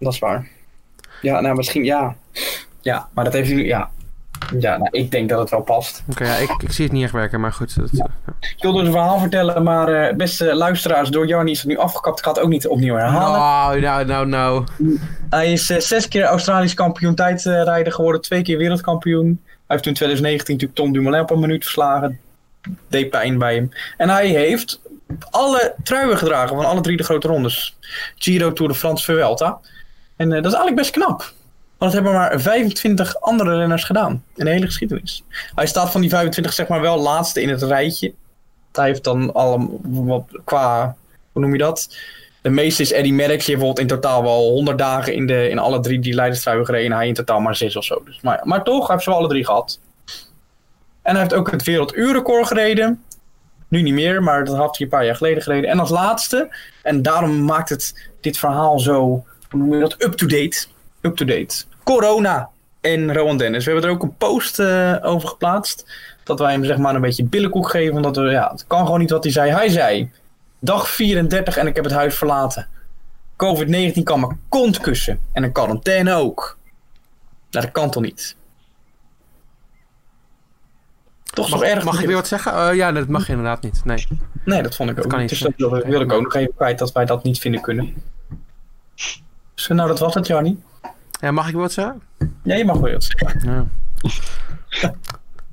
[0.00, 0.48] Dat is waar.
[1.22, 2.16] Ja, nou misschien, ja.
[2.80, 3.90] Ja, maar dat heeft u, ja.
[4.58, 6.02] Ja, nou, ik denk dat het wel past.
[6.10, 7.76] Oké, ja, ik, ik zie het niet echt werken, maar goed.
[7.76, 8.08] Dat,
[8.40, 12.18] Ik wilde een verhaal vertellen, maar eh, beste luisteraars, door Jarny is het nu afgekapt.
[12.18, 13.40] Ik ga het ook niet opnieuw herhalen.
[13.40, 14.64] Nou, nou, nou, nou.
[15.30, 19.40] Hij is eh, zes keer Australisch kampioen tijdrijden geworden, twee keer wereldkampioen.
[19.44, 22.18] Hij heeft toen in 2019 natuurlijk Tom Dumoulin op een minuut verslagen.
[22.88, 23.70] Deed pijn bij hem.
[23.96, 24.80] En hij heeft
[25.30, 27.76] alle truien gedragen van alle drie de grote rondes.
[28.16, 29.60] Giro, Tour de France, Vuelta.
[30.18, 31.18] En eh, dat is eigenlijk best knap.
[31.78, 35.22] Want dat hebben maar 25 andere renners gedaan in de hele geschiedenis.
[35.54, 38.12] Hij staat van die 25 zeg maar wel laatste in het rijtje.
[38.72, 40.96] Hij heeft dan al wat qua,
[41.32, 41.96] hoe noem je dat?
[42.42, 43.44] De meeste is Eddie Merckx.
[43.44, 46.64] Die heeft bijvoorbeeld in totaal wel 100 dagen in, de, in alle drie die leiderstruien
[46.64, 46.90] gereden.
[46.90, 48.02] En hij in totaal maar zes of zo.
[48.04, 49.80] Dus, maar, maar toch, hij heeft ze wel alle drie gehad.
[51.02, 53.02] En hij heeft ook het werelduurrecord gereden.
[53.68, 55.70] Nu niet meer, maar dat had hij een paar jaar geleden gereden.
[55.70, 56.48] En als laatste,
[56.82, 60.66] en daarom maakt het dit verhaal zo, hoe noem je dat, up-to-date.
[61.00, 61.64] Up-to-date.
[61.84, 62.50] Corona
[62.80, 63.64] en Rowan Dennis.
[63.64, 65.86] We hebben er ook een post eh, over geplaatst.
[66.24, 67.96] Dat wij hem zeg maar een beetje billenkoek geven.
[67.96, 69.50] Omdat we, ja, het kan gewoon niet wat hij zei.
[69.50, 70.10] Hij zei,
[70.58, 72.68] dag 34 en ik heb het huis verlaten.
[73.32, 75.20] COVID-19 kan me kont kussen.
[75.32, 76.58] En een quarantaine ook.
[77.50, 78.36] Nou, dat kan toch niet?
[81.22, 81.84] Toch Mag, toch erg?
[81.84, 82.52] mag ik weer wat zeggen?
[82.52, 83.84] Eh, ja, dat mag inderdaad niet.
[83.84, 84.06] Nee.
[84.44, 85.28] Nee, dat vond ik ook kan niet.
[85.28, 87.94] Dus dat wil, wil ik ook nog even kwijt dat wij dat niet vinden kunnen.
[89.58, 90.62] Dus, nou, dat was het, Jannie.
[91.20, 92.02] Ja, mag ik wat zeggen?
[92.42, 93.40] Ja, je mag wel wat zeggen.
[93.50, 93.66] Ja.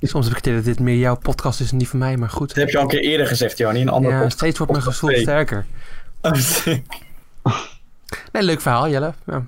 [0.00, 2.16] Soms heb ik het idee dat dit meer jouw podcast is en niet van mij,
[2.16, 2.48] maar goed.
[2.48, 3.82] Dat heb je al een keer eerder gezegd, Jannie.
[3.82, 4.38] Een andere Ja, podcast.
[4.38, 5.20] steeds wordt mijn gevoel Nee.
[5.20, 5.66] sterker.
[8.32, 9.12] Nee, leuk verhaal, Jelle.
[9.26, 9.42] Ja.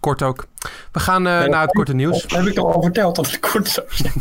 [0.00, 0.46] Kort ook.
[0.92, 2.22] We gaan eh, Nee, naar het korte nieuws.
[2.22, 4.12] Dat heb ik al verteld dat het kort zou zijn.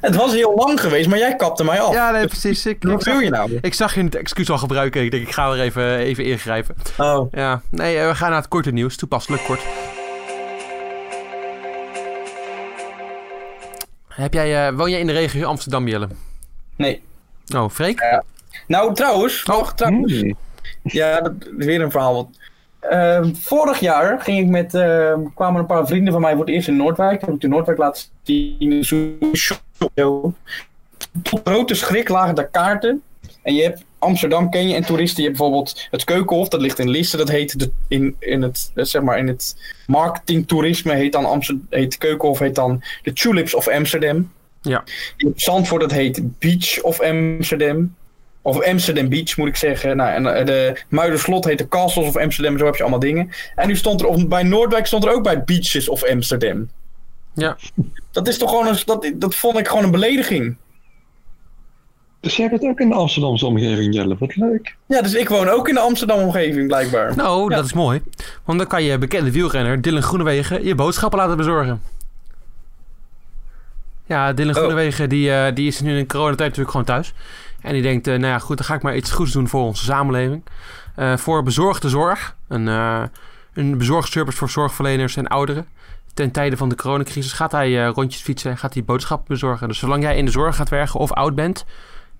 [0.00, 1.92] Het was heel lang geweest, maar jij kapte mij af.
[1.94, 2.66] Ja, nee, precies.
[2.66, 3.58] Ik, ik, Wat wil je nou?
[3.60, 5.02] ik zag je het excuus al gebruiken.
[5.04, 6.74] Ik denk, ik ga er even, even ingrijpen.
[6.98, 8.96] Oh, Ja, nee, eh, we gaan naar het korte nieuws.
[8.96, 9.60] Toepasselijk kort.
[14.08, 16.08] Heb jij, eh, woon jij in de regio Amsterdam, Jelle?
[16.76, 17.02] nee.
[17.56, 18.22] Oh, Freek?
[18.66, 20.12] Nou, trouwens, wacht, trouwens.
[20.20, 20.36] Hmm.
[20.82, 22.14] Ja, dat is weer een verhaal.
[22.14, 22.28] wat-
[22.80, 26.54] Ehm, vorig jaar ging ik met, ehm, kwamen een paar vrienden van mij voor het
[26.54, 27.20] eerst in Noordwijk.
[27.20, 28.84] Heb ik in Noordwijk laten zien.
[31.22, 33.02] Tot grote schrik lagen daar kaarten.
[33.42, 35.22] En je hebt Amsterdam ken je en toeristen.
[35.22, 37.16] Je hebt bijvoorbeeld het Keukenhof, dat ligt in Lisse.
[37.16, 41.66] Dat heet de, in, in het, eh, zeg maar in het marketingtoerisme heet dan Amsterdam,
[41.70, 44.32] heet Keukenhof heet dan de Tulips of Amsterdam.
[44.62, 44.84] Ja.
[45.16, 47.94] Je hebt Zandvoort, dat heet Beach of Amsterdam.
[48.42, 49.96] Of Amsterdam Beach moet ik zeggen.
[49.96, 52.58] Nou, en eh, de Muiderslot heet de Castles of Amsterdam.
[52.58, 53.30] Zo heb je allemaal dingen.
[53.54, 56.70] En nu stond er, of bij Noordwijk stond er ook bij Beaches of Amsterdam.
[57.34, 57.56] Ja.
[58.12, 60.56] Dat is toch gewoon een, dat, dat vond ik gewoon een belediging.
[62.20, 64.16] Dus jij bent ook in de Amsterdamse omgeving, Jelle.
[64.18, 64.76] Wat leuk.
[64.86, 67.16] Ja, dus ik woon ook in de Amsterdam omgeving blijkbaar.
[67.16, 67.56] Nou, Ja.
[67.56, 68.02] dat is mooi.
[68.44, 71.82] Want dan kan je bekende wielrenner Dylan Groenewegen je boodschappen laten bezorgen.
[74.06, 74.56] Ja, Dylan Oh.
[74.58, 77.12] Groenewegen die, eh, die is nu in coronatijd natuurlijk gewoon thuis.
[77.60, 79.62] En die denkt, eh, nou ja goed, dan ga ik maar iets goeds doen voor
[79.62, 80.42] onze samenleving.
[80.94, 82.36] Eh, voor bezorgde zorg.
[82.48, 83.02] Een, eh
[83.52, 85.66] een bezorgservice voor zorgverleners en ouderen.
[86.14, 89.68] Ten tijde van de coronacrisis gaat hij rondjes fietsen en gaat hij boodschappen bezorgen.
[89.68, 91.64] Dus zolang jij in de zorg gaat werken of oud bent,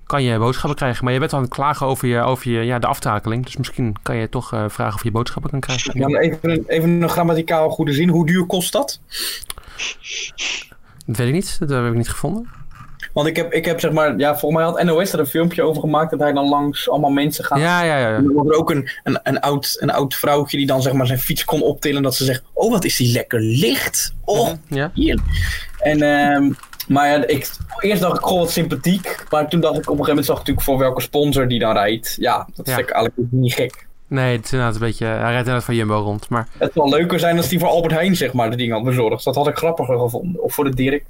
[0.06, 1.04] kan je boodschappen krijgen.
[1.04, 3.44] Maar je bent aan het klagen over, je, over je, ja, de aftakeling.
[3.44, 5.98] Dus misschien kan je toch vragen of je boodschappen kan krijgen.
[6.08, 8.08] Ja, even, een- even een grammaticaal goede zin.
[8.08, 9.00] Hoe duur kost dat?
[11.06, 11.56] Dat weet ik niet.
[11.58, 12.48] Dat heb ik niet gevonden.
[13.18, 15.62] Want ik heb, ik heb zeg maar, ja, volgens mij had NOS er een filmpje
[15.62, 17.58] over gemaakt dat hij dan langs allemaal mensen gaat.
[17.58, 18.08] Ja, ja, ja.
[18.08, 18.16] ja.
[18.16, 20.92] En dan was er ook een, een, een, oud, een oud vrouwtje die dan zeg
[20.92, 22.02] maar zijn fiets kon optillen.
[22.02, 24.14] Dat ze zegt, oh wat is die lekker licht.
[24.24, 24.90] Oh, ja.
[24.94, 25.18] hier.
[25.78, 26.50] En, ehm,
[26.88, 27.50] maar ja, ik,
[27.80, 29.24] eerst dacht ik, goh wat sympathiek.
[29.30, 31.58] Maar toen dacht ik, op een gegeven moment zag ik natuurlijk voor welke sponsor die
[31.58, 32.16] dan rijdt.
[32.18, 32.78] Ja, dat Ja.
[32.78, 33.86] ik eigenlijk niet gek.
[34.08, 35.04] Nee, het is inderdaad een beetje...
[35.04, 36.28] Hij rijdt inderdaad van Jumbo rond.
[36.28, 38.84] Maar Het zou leuker zijn als die voor Albert Heijn zeg maar de dingen had
[38.84, 39.24] bezorgd.
[39.24, 40.42] Dat had ik grappiger gevonden.
[40.42, 41.04] Of voor de Dirk.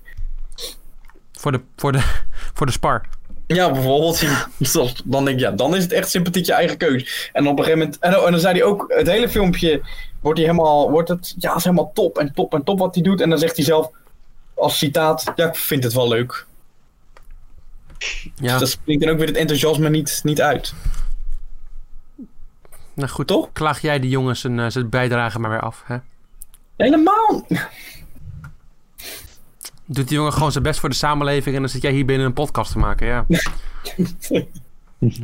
[1.38, 2.00] Voor de, voor de,
[2.56, 3.04] voor de spar.
[3.46, 4.24] Ja, bijvoorbeeld.
[5.04, 7.30] Dan denk ik, ja, dan is het echt sympathiek je eigen keus.
[7.32, 7.98] En op een gegeven moment.
[7.98, 9.80] En, en dan zei hij ook, het hele filmpje
[10.20, 10.90] wordt hij helemaal.
[10.90, 13.20] Wordt het, ja, is helemaal top en top en top wat hij doet.
[13.20, 13.90] En dan zegt hij zelf
[14.54, 16.46] als citaat: Ja, ik vind het wel leuk.
[18.34, 20.74] Ja, Dus dat springt dan ook weer het enthousiasme niet, niet uit.
[22.94, 23.26] nou goed.
[23.26, 23.48] toch?
[23.52, 25.82] Klaag jij die jongens zijn, eh, zijn bijdrage maar weer af.
[25.86, 25.96] Hè?
[26.76, 27.46] Helemaal.
[29.90, 32.26] Doet die jongen gewoon zijn best voor de samenleving en dan zit jij hier binnen
[32.26, 33.24] een podcast te maken, ja.
[33.28, 33.40] Ja.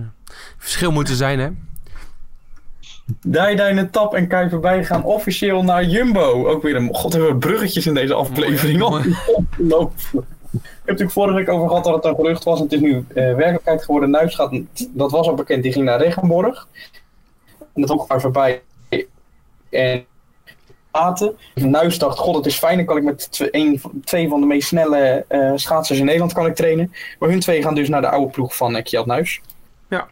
[0.59, 1.49] Verschil moet er zijn, hè?
[3.27, 6.49] Dijdijn, Tap en Kuiper bij gaan officieel naar Jumbo.
[6.49, 6.95] Ook weer een...
[6.95, 8.83] God, hebben we bruggetjes in deze aflevering.
[8.83, 10.27] Ongelooflijk.
[10.55, 12.59] Ik heb natuurlijk vorige week over gehad dat het een gerucht was.
[12.59, 14.11] En het is nu eh, werkelijkheid geworden.
[14.11, 16.69] Nuis gaat, dat was al bekend, die ging naar Regenborg.
[17.59, 18.63] En dat ook voorbij.
[19.71, 20.05] En
[21.55, 22.77] Nuis dacht, god het is fijn.
[22.77, 26.33] Dan kan ik met tw- een, twee van de meest snelle eh, schaatsers in Nederland
[26.33, 26.93] kan ik trainen.
[27.19, 29.41] Maar hun twee gaan dus naar de oude ploeg van uh, Kjeld Nuis.
[29.89, 30.09] Ja.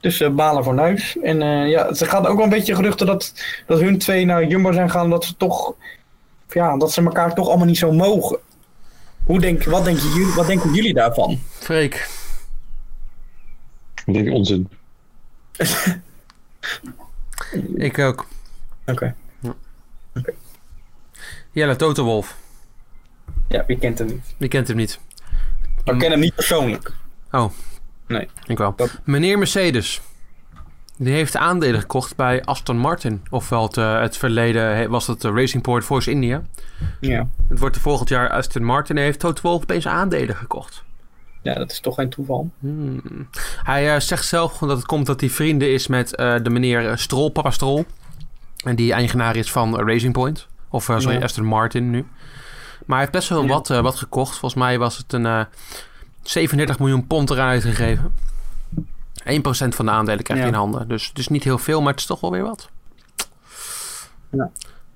[0.00, 1.16] Dus eh, balen voor Nuis.
[1.22, 3.34] En eh, ja, ze gaan ook wel een beetje geruchten dat,
[3.66, 5.10] dat hun twee naar Jumbo zijn gaan.
[5.10, 5.74] Dat ze toch,
[6.48, 8.38] ja, dat ze elkaar toch allemaal niet zo mogen.
[9.24, 11.38] Hoe denk, wat, denken jullie, wat denken jullie daarvan?
[11.58, 12.08] Freek.
[14.04, 14.68] Ik denk onzin.
[17.74, 18.26] Ik ook.
[18.86, 19.14] Oké.
[21.52, 22.36] Jelle, Toto Wolf.
[23.48, 24.34] Ja, wie kent hem niet?
[24.38, 25.00] Die kent hem niet.
[25.84, 26.92] Ik ken hem niet persoonlijk.
[27.30, 27.50] Oh.
[28.06, 28.28] Nee.
[28.46, 28.72] Ik wel.
[28.76, 30.00] Dat- Meneer Mercedes.
[30.96, 33.22] Die heeft aandelen gekocht bij Aston Martin.
[33.30, 36.42] Ofwel het, eh, het verleden was het eh, Racing Point Force India.
[37.00, 37.28] Ja.
[37.48, 38.96] Het wordt er volgend jaar Aston Martin.
[38.96, 40.84] En heeft Toto Wolff opeens aandelen gekocht.
[41.42, 42.50] ja, dat is toch geen toeval.
[42.58, 43.28] Hmm.
[43.62, 47.30] Hij eh, zegt zelf dat het komt dat hij vrienden is met de meneer Stroll,
[47.30, 47.84] papa Stroll.
[48.64, 50.46] En die eigenaar is van eh, Racing Point.
[50.70, 51.22] Of eh, sorry, Ja.
[51.24, 51.98] Aston Martin nu.
[52.86, 53.48] Maar hij heeft best wel Ja.
[53.48, 54.30] wat, eh, wat gekocht.
[54.38, 55.40] Volgens mij was het een eh
[56.22, 58.14] 37 miljoen pond eraan uitgegeven.
[59.24, 60.56] 1% van de aandelen krijgt hij Ja.
[60.56, 60.88] in handen.
[60.88, 62.68] Dus het is niet heel veel, maar het is toch wel weer wat.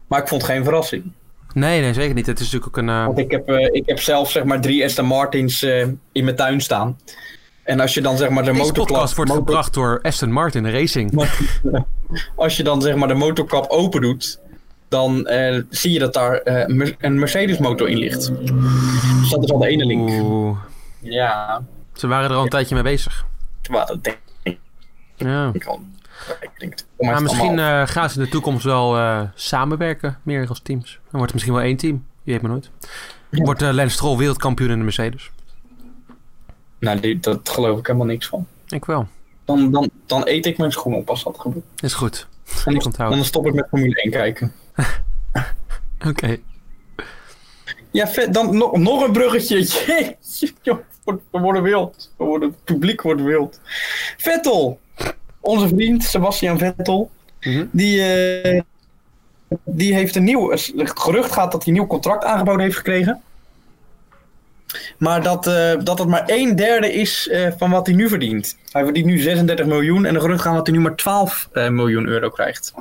[0.07, 1.13] Maar ik vond het geen verrassing.
[1.53, 2.27] Nee, nee, zeker niet.
[2.27, 3.05] Het is natuurlijk ook een...
[3.07, 5.63] Want ik heb, ik heb zelf zeg maar drie Aston Martins
[6.13, 6.99] in mijn tuin staan.
[7.65, 8.87] En als je dan zeg maar de deze motorkap...
[8.87, 11.13] podcast wordt motor- gebracht door Aston Martin Racing.
[12.37, 14.41] Als je dan zeg maar de motorkap open doet,
[14.89, 18.33] dan eh, zie je dat daar eh, een Mercedes motor in ligt.
[19.21, 20.09] Dus dat is al de ene link.
[20.11, 20.59] Oeh.
[21.01, 23.27] Ja, Ze waren er al een tijdje mee bezig.
[23.63, 24.19] dat denk
[25.17, 25.51] Ja.
[25.53, 25.81] ik al.
[26.41, 26.87] Ik denk het.
[26.99, 28.97] Maar misschien eh, gaan ze in de toekomst wel
[29.35, 30.91] samenwerken, meer als teams.
[30.93, 32.05] Dan wordt het misschien wel één team.
[32.23, 32.71] Je weet maar nooit.
[33.31, 33.45] Ja.
[33.45, 35.31] Wordt Lance Stroll wereldkampioen in de Mercedes?
[36.85, 38.47] Nou, die, dat geloof ik helemaal niks van.
[38.69, 39.07] Ik wel.
[39.45, 41.65] Dan, dan, dan eet ik mijn schoenen op als dat gebeurt.
[41.81, 42.27] Is goed.
[42.65, 44.53] Dan, Ik dan stop ik met Formule 1 kijken.
[46.09, 46.37] Oké.
[47.91, 48.35] Ja, vet.
[48.35, 49.57] Dan nog, nog een bruggetje.
[49.87, 52.13] Jeetje, joh, we we worden wild.
[52.17, 53.61] We worden, het publiek wordt wild.
[54.17, 54.81] Vettel.
[55.41, 57.11] Onze vriend Sebastian Vettel.
[57.41, 57.67] Mhm.
[57.71, 58.61] Die, eh,
[59.65, 60.51] die heeft een nieuw...
[60.51, 63.23] Het gerucht gaat dat hij een nieuw contract aangeboden heeft gekregen.
[64.99, 68.57] Maar dat, eh, dat het maar een derde is eh, van wat hij nu verdient.
[68.73, 70.05] Hij verdient nu 36 miljoen.
[70.05, 72.73] En de gerucht gaat dat hij nu maar 12 eh, miljoen euro krijgt.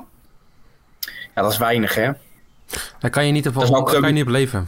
[1.36, 2.12] Ja, dat is weinig, hè?
[3.00, 4.68] Daar kan je niet op, Dat kan je niet op leven.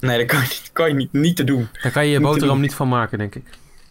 [0.00, 1.68] Nee, dat kan je, niet- kan je niet, niet te doen.
[1.82, 3.44] Daar kan je je boterham niet van maken, denk ik.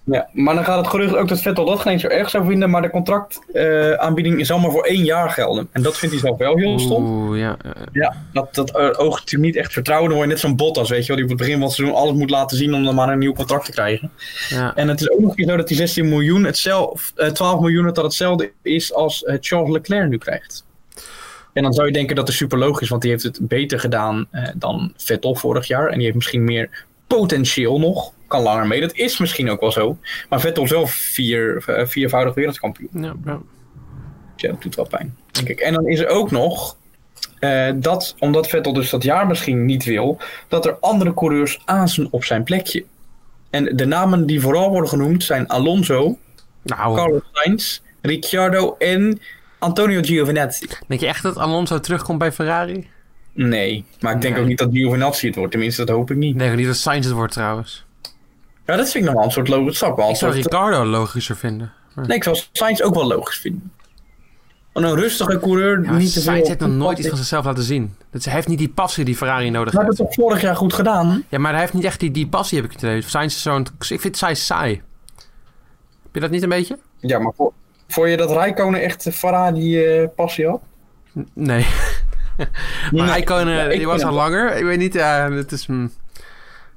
[0.06, 2.70] Ja, maar dan gaat het gerucht ook dat Vettel dat geen zo erg zou vinden,
[2.70, 5.70] maar de contractaanbieding zal maar voor één jaar gelden.
[5.72, 7.06] En dat vindt hij zelf wel heel stom.
[7.06, 7.58] Oeh, ja.
[7.92, 10.10] Ja, dat, dat eh, oogt natuurlijk niet echt vertrouwen.
[10.10, 11.76] Dan word je net zo'n Bottas, weet je wel, die op het begin van het
[11.76, 14.12] seizoen alles moet laten zien om dan maar een nieuw contract te krijgen.
[14.50, 14.76] ja.
[14.76, 17.86] En het is ook nog eens zo dat die 16 miljoen, hetzelfde, eh, 12 miljoen,
[17.86, 20.66] dat dat hetzelfde is als eh, Charles Leclerc nu krijgt.
[21.54, 24.28] En dan zou je denken dat is super logisch, want die heeft het beter gedaan
[24.32, 25.88] eh, dan Vettel vorig jaar.
[25.88, 28.12] En die heeft misschien meer potentieel nog.
[28.34, 28.82] Kan langer mee.
[28.82, 29.98] Dat is misschien ook wel zo.
[30.30, 32.90] Maar Vettel wel vier, eh, viervoudig wereldkampioen.
[32.94, 33.40] ja, ja.
[34.36, 35.16] Ja, dat doet wel pijn.
[35.32, 35.60] Denk ik.
[35.60, 36.78] En dan is er ook nog
[37.40, 42.08] eh, dat, omdat Vettel dus dat jaar misschien niet wil, dat er andere coureurs aanzien
[42.12, 42.86] op zijn plekje.
[43.50, 46.18] En de namen die vooral worden genoemd zijn Alonso,
[46.62, 49.20] Nou, Carlos Sainz, Ricciardo en
[49.60, 50.68] Antonio Giovinazzi.
[50.88, 52.88] denk je echt dat Alonso terugkomt bij Ferrari?
[53.34, 54.44] Nee, maar ik denk Nee.
[54.44, 55.52] ook niet dat Giovinazzi het wordt.
[55.52, 56.36] Tenminste, dat hoop ik niet.
[56.36, 57.86] Nee, niet dat Sainz het wordt trouwens.
[58.66, 59.82] Ja, dat vind ik nog wel een soort logisch.
[59.82, 61.72] Een Ik zou soort- Ricardo logischer vinden.
[61.96, 63.72] Maar- Nee, ik zou Sainz ook wel logisch vinden.
[64.74, 66.20] Gewoon Een rustige coureur, Ja, niet te.
[66.22, 67.96] Sainz heeft nog nooit iets van zizelf laten zien.
[68.12, 70.10] Dat, hij heeft niet die passie die Ferrari nodig Maar dat heeft.
[70.10, 71.24] heb ik vorig jaar goed gedaan.
[71.30, 73.02] Ja, maar hij heeft niet echt die, die passie, heb ik het idee.
[73.02, 73.68] Sainz is zo'n...
[73.90, 74.82] Ik vind Sainz saai.
[76.04, 76.78] Heb je dat niet een beetje?
[77.00, 77.54] Ja, maar voor,
[77.88, 80.62] voor je dat Rijkonen echt Ferrari eh passie had?
[81.20, 81.66] N- Nee.
[82.38, 82.48] maar
[82.92, 83.04] Nee.
[83.06, 84.56] Rijkonen, Ja, die was al langer.
[84.56, 85.68] Ik weet niet, ja, het is...
[85.68, 85.92] mm,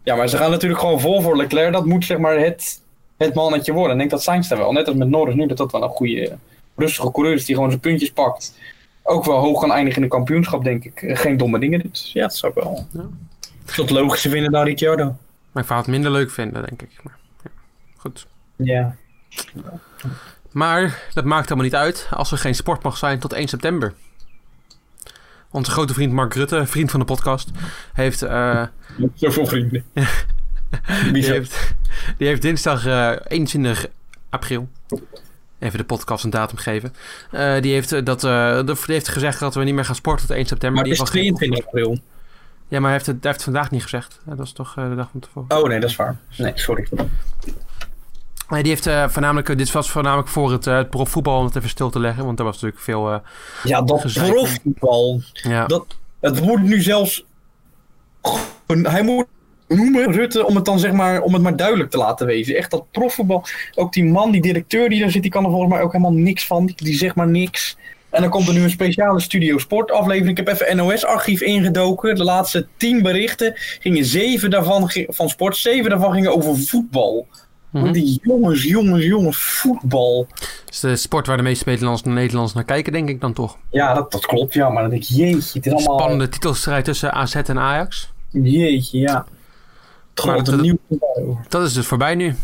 [0.06, 1.72] Ja, maar ze gaan natuurlijk gewoon vol voor Leclerc.
[1.72, 2.80] Dat moet zeg maar het,
[3.16, 3.90] het mannetje worden.
[3.90, 5.82] En ik denk dat Sainz daar wel, net als met Norris nu, dat dat wel
[5.82, 6.38] een goede,
[6.76, 8.58] rustige coureur is die gewoon zijn puntjes pakt.
[9.02, 11.02] Ook wel hoog gaan eindigen in een kampioenschap, denk ik.
[11.18, 12.10] Geen domme dingen doet.
[12.12, 12.86] Ja, dat zou ik wel.
[12.90, 13.00] Ja.
[13.64, 15.16] Ik zou het logischer vinden dan Ricciardo.
[15.52, 16.90] Maar ik zou het minder leuk vinden, denk ik.
[17.02, 17.50] Maar, ja,
[17.96, 18.26] goed.
[18.56, 18.96] Ja.
[20.50, 23.94] Maar dat maakt helemaal niet uit als er geen sport mag zijn tot 1 september.
[25.56, 27.50] Onze grote vriend Mark Rutte, vriend van de podcast,
[27.92, 28.62] heeft, eh,
[29.14, 29.84] Zoveel vrienden.
[31.12, 31.74] die heeft,
[32.16, 33.86] die heeft dinsdag eh 21
[34.30, 34.68] april,
[35.58, 36.94] even de podcast een datum geven,
[37.30, 38.20] Eh, die, heeft, dat,
[38.66, 40.72] die heeft gezegd dat we niet meer gaan sporten tot 1 september.
[40.82, 41.98] Maar Die het is was geen- 22 april.
[42.68, 44.20] Ja, maar hij heeft het, hij heeft het vandaag niet gezegd.
[44.24, 45.56] Dat is toch de dag van tevoren.
[45.58, 46.16] Oh nee, dat is waar.
[46.36, 46.86] Nee, sorry.
[48.48, 51.44] Nee, die heeft eh, voornamelijk, eh, dit was voornamelijk voor het, eh, het profvoetbal om
[51.44, 52.24] het even stil te leggen.
[52.24, 53.20] Want daar was natuurlijk veel,
[53.62, 54.32] Ja, dat Gezeik.
[54.32, 55.20] profvoetbal.
[55.32, 55.86] ja, Dat,
[56.20, 57.24] het moet nu zelfs.
[58.66, 59.26] Hij moet
[59.68, 62.56] noemen, Rutte, om het dan zeg maar, om het maar duidelijk te laten wezen.
[62.56, 63.44] Echt dat profvoetbal.
[63.74, 66.12] Ook die man, die directeur die daar zit, die kan er volgens mij ook helemaal
[66.12, 66.66] niks van.
[66.66, 67.76] Die, die zegt maar niks.
[68.10, 70.38] En dan komt er nu een speciale Studio Sport aflevering.
[70.38, 72.14] Ik heb even NOS-archief ingedoken.
[72.14, 77.26] De laatste tien berichten gingen zeven daarvan van sport, zeven daarvan gingen over voetbal.
[77.70, 77.92] Mhm.
[77.92, 80.26] Die jongens, jongens, jongens, voetbal.
[80.34, 83.56] Het is de sport waar de meeste Nederlanders, Nederlanders naar kijken, denk ik dan toch.
[83.70, 84.68] Ja, dat, dat klopt, ja.
[84.70, 85.98] Maar dan denk ik, jeetje, het is allemaal...
[85.98, 88.12] Spannende titelstrijd tussen AZ en Ajax.
[88.30, 89.26] Jeetje, ja.
[90.24, 90.78] Maar dat- nieuw.
[91.48, 92.24] Dat is dus voorbij nu.
[92.26, 92.34] Ja,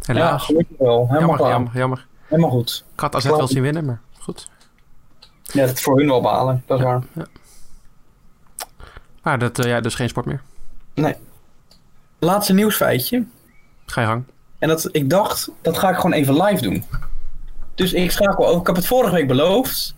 [0.00, 0.44] Helaas.
[0.44, 1.06] gelukkig wel.
[1.08, 2.06] Helemaal jammer, jammer, jammer.
[2.26, 2.84] Helemaal goed.
[2.94, 4.48] Ik had AZ wel zien winnen, maar goed.
[5.42, 6.62] Ja, dat is voor hun wel balen.
[6.66, 7.02] Dat is waar.
[9.22, 10.42] Maar dat, eh, ja, dus geen sport meer.
[12.18, 13.24] Laatste nieuwsfeitje.
[13.86, 14.24] Ga je gang.
[14.62, 16.84] En dat, ik dacht, dat ga ik gewoon even live doen.
[17.74, 18.60] Dus ik schakel over.
[18.60, 19.94] Ik heb het vorige week beloofd.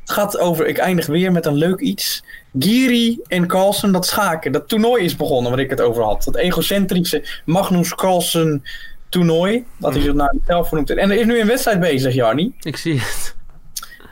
[0.00, 2.24] Het gaat over, ik eindig weer met een leuk iets.
[2.58, 4.52] Giri en Carlsen, dat schaken.
[4.52, 6.24] Dat toernooi is begonnen waar ik het over had.
[6.24, 8.62] Dat egocentrische Magnus Carlsen
[9.08, 9.64] toernooi.
[9.76, 10.90] Dat hij zich naar zichzelf vernoemt.
[10.90, 12.54] En er is nu een wedstrijd bezig, Jarni.
[12.60, 13.36] Ik zie het.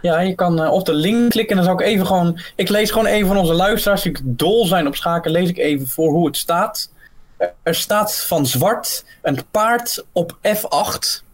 [0.03, 2.39] Ja, je kan eh, op de link klikken en dan zou ik even gewoon...
[2.57, 5.89] Ik lees gewoon even van onze luisteraars die dol zijn op schaken, lees ik even
[5.89, 6.91] voor hoe het staat.
[7.63, 11.25] Er- staat van zwart een paard op F8.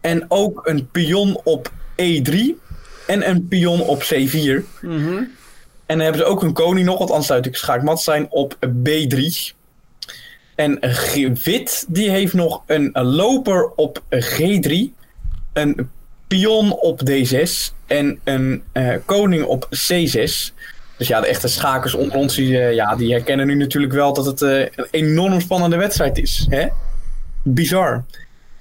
[0.00, 2.38] En ook een pion op E3.
[3.06, 4.64] En een pion op C4.
[5.86, 8.56] En dan hebben ze ook een koning nog, want anders zou natuurlijk schaakmat zijn, op
[8.60, 9.54] B3.
[10.54, 10.78] En
[11.42, 14.72] wit, die heeft nog een loper op G3.
[15.52, 15.90] Een
[16.26, 20.52] pion op D6 en een eh, koning op C6.
[20.98, 24.12] Dus ja, de echte schakers onder ons, die, eh, ja, die herkennen nu natuurlijk wel
[24.12, 26.46] dat het eh, een enorm spannende wedstrijd is.
[26.50, 26.66] Hè?
[27.42, 28.04] Bizar.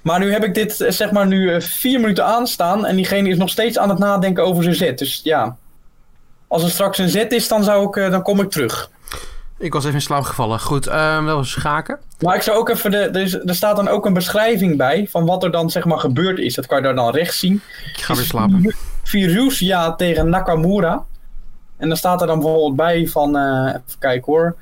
[0.02, 3.38] Maar nu heb ik dit, eh, zeg maar, nu vier minuten aanstaan en diegene is
[3.38, 4.98] nog steeds aan het nadenken over zijn zet.
[5.00, 5.56] Dus ja,
[6.48, 8.90] als er straks een zet is, dan, zou ik, dan kom ik terug.
[9.60, 10.60] Ik was even in slaap gevallen.
[10.60, 11.98] Goed, ehm wel schaken.
[12.20, 15.08] Maar ik zou ook even, de, er, is- er staat dan ook een beschrijving bij
[15.10, 16.56] van wat er dan zeg maar gebeurd is.
[16.56, 17.62] Dat kan je daar dan rechts zien.
[17.96, 18.76] Ik ga weer slapen.
[19.04, 21.04] Firusia tegen Nakamura.
[21.78, 24.56] En dan staat er dan bijvoorbeeld bij van, eh, even kijken hoor,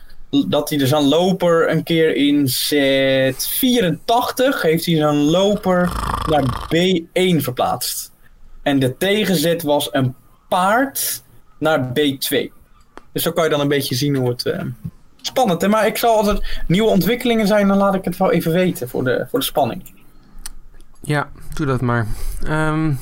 [0.47, 5.91] dat hij dus een loper een keer in set 84 heeft hij zijn loper
[6.29, 8.11] naar B1 verplaatst.
[8.61, 10.15] En de tegenzet was een
[10.49, 11.23] paard
[11.59, 12.51] naar B2.
[13.11, 14.45] Dus zo kan je dan een beetje zien hoe het...
[14.45, 14.61] eh,
[15.21, 15.67] spannend, hè?
[15.67, 18.89] Maar ik zal als er nieuwe ontwikkelingen zijn, dan laat ik het wel even weten
[18.89, 19.93] voor de, voor de spanning.
[21.01, 22.07] Ja, doe dat maar.
[22.43, 22.93] Ehm,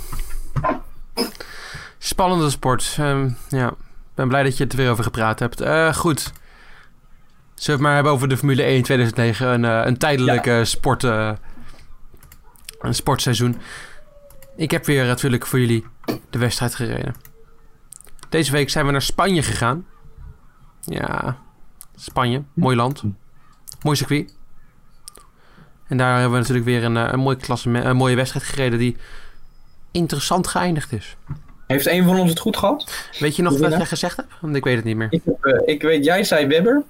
[1.98, 2.96] spannende sport.
[3.00, 3.74] Ehm, ja,
[4.16, 5.62] ben blij dat je het er weer over gepraat hebt.
[5.62, 6.22] Eh, goed.
[6.22, 6.34] Zullen
[7.56, 9.48] we het maar hebben over de Formule 1 2009.
[9.48, 11.32] Een, eh, een tijdelijke sport, eh,
[12.80, 13.58] een sportseizoen.
[14.56, 15.86] Ik heb weer natuurlijk voor jullie
[16.30, 17.16] de wedstrijd gereden.
[18.30, 19.86] Deze week zijn we naar Spanje gegaan.
[20.82, 21.38] Ja,
[21.96, 22.44] Spanje.
[22.54, 23.04] Mooi land.
[23.82, 24.38] Mooi circuit.
[25.88, 28.98] En daar hebben we natuurlijk weer een, een, mooi een mooie wedstrijd gereden die
[29.92, 31.18] interessant geëindigd is.
[31.72, 33.10] Heeft een van ons het goed gehad?
[33.20, 34.32] Weet je nog wat jij gezegd hebt?
[34.42, 35.08] Want ik weet het niet meer.
[35.10, 36.84] Ik, heb, eh, ik weet, jij zei Webber.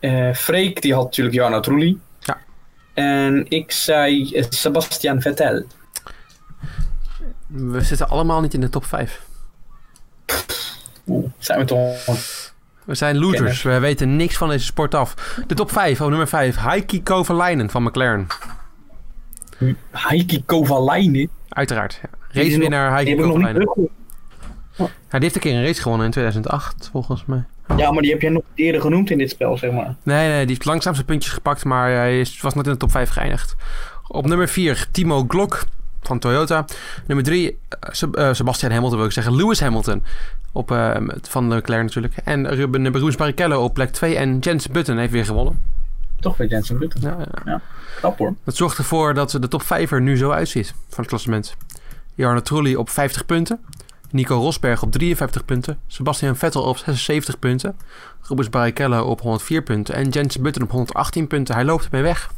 [0.00, 2.00] Eh, Freek, die had natuurlijk Jarno Trulli.
[2.20, 2.38] Ja.
[2.94, 5.64] En ik zei Sebastian Vettel.
[7.46, 9.22] We zitten allemaal niet in de top 5.
[11.06, 12.04] Oeh, zijn we toch...
[12.84, 13.62] We zijn losers.
[13.62, 15.14] We weten niks van deze sport af.
[15.46, 16.56] De top 5, oh nummer 5.
[16.56, 18.26] Heikki Kovalainen van McLaren.
[19.90, 21.30] Heikki Kovalainen.
[21.48, 21.98] Uiteraard.
[22.02, 22.17] Ja.
[22.42, 23.52] Racewinnaar Kovalainen.
[23.52, 23.90] teruggehoord.
[24.76, 27.44] Ja, die heeft een keer een race gewonnen in 2008, volgens mij.
[27.76, 29.94] Ja, maar die heb jij nog eerder genoemd in dit spel, zeg maar.
[30.02, 32.78] Nee, nee, die heeft langzaam zijn puntjes gepakt, maar hij is, was net in de
[32.78, 33.56] top 5 geëindigd.
[34.08, 35.64] Op nummer 4, Timo Glock
[36.02, 36.64] van Toyota.
[37.06, 37.58] Nummer 3,
[38.32, 39.36] Sebastian Hamilton wil ik zeggen.
[39.36, 40.02] Lewis Hamilton
[40.52, 42.16] op, eh, van McLaren natuurlijk.
[42.24, 44.16] En Ruben Bruce Barrichello op plek 2.
[44.16, 45.76] En Jens Button heeft weer gewonnen.
[46.20, 47.02] Toch weer Jensen Button.
[47.02, 47.60] Ja, ja.
[47.98, 48.34] Knap hoor.
[48.44, 51.56] Dat zorgt ervoor dat de top 5 er nu zo uitziet van het klassement.
[52.18, 53.60] Jarno Trulli op 50 punten.
[54.10, 55.78] Nico Rosberg op 53 punten.
[55.86, 57.76] Sebastian Vettel op 76 punten.
[58.22, 59.94] Rubens Barrichello op 104 punten.
[59.94, 61.54] En Jens Button op 118 punten.
[61.54, 62.30] Hij loopt ermee weg.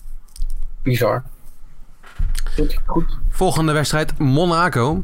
[0.83, 1.23] Bizar.
[2.87, 3.19] Goed.
[3.29, 5.03] Volgende wedstrijd Monaco.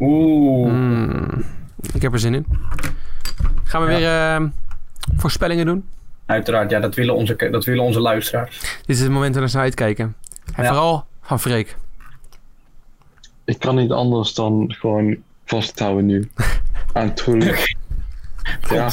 [0.00, 0.68] Oeh.
[0.70, 1.44] Hmm,
[1.92, 2.46] ik heb er zin in.
[3.64, 3.96] Gaan we Ja.
[3.98, 4.48] weer eh,
[5.16, 5.84] voorspellingen doen?
[6.26, 8.60] Uiteraard, ja, dat willen onze, dat willen onze luisteraars.
[8.60, 10.14] Dit is het moment waar ze naar uitkijken.
[10.54, 10.68] En Ja.
[10.68, 11.76] vooral van Freek.
[13.46, 16.30] Ik kan niet anders dan gewoon vasthouden nu.
[16.92, 17.54] Aan Trulli.
[18.70, 18.90] Ja.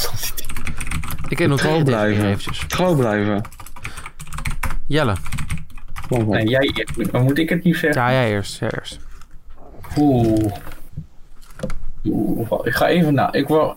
[1.27, 2.25] Ik heb nog Trouw blijven.
[2.25, 2.63] eventjes.
[2.67, 3.41] Trouw blijven.
[4.87, 5.15] Jelle.
[6.07, 6.33] Kom op.
[6.33, 8.01] Nee, jij, dan moet ik het niet zeggen.
[8.01, 8.59] Ja, jij eerst.
[8.59, 8.99] Jij eerst.
[9.97, 10.51] Oeh.
[12.05, 13.31] Oeh, ik ga even na.
[13.33, 13.75] Ik wil.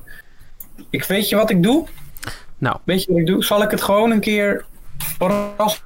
[0.91, 1.87] Ik weet je wat ik doe?
[2.59, 2.77] Nou.
[2.85, 3.45] Weet je wat ik doe?
[3.45, 4.65] Zal ik het gewoon een keer
[4.99, 5.85] verrassing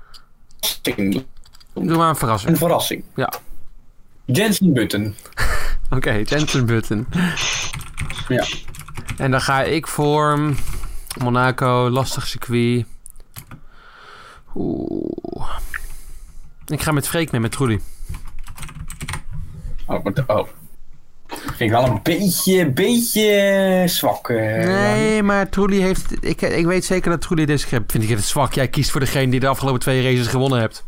[0.97, 1.27] doen?
[1.75, 2.51] Doe maar een verrassing.
[2.53, 3.05] Een verrassing.
[3.15, 3.33] Ja.
[4.33, 5.15] Jensen Button.
[5.97, 7.07] Oké, Jensen Button.
[8.29, 8.45] Ja.
[9.17, 10.57] En dan ga ik voor mm,
[11.19, 12.85] Monaco, lastig circuit.
[14.55, 15.51] Oeh.
[16.67, 17.79] Ik ga met Freek mee, met Trudy.
[19.87, 20.47] Oh, wat, oh.
[21.29, 24.29] Vind ik wel een beetje, beetje zwak.
[24.31, 26.25] eh, Nee, maar Trudy heeft...
[26.25, 27.83] Ik, ik weet zeker dat Trudy deze keer...
[27.87, 28.53] Vind ik het zwak.
[28.53, 30.85] Jij kiest voor degene die de afgelopen twee races gewonnen hebt.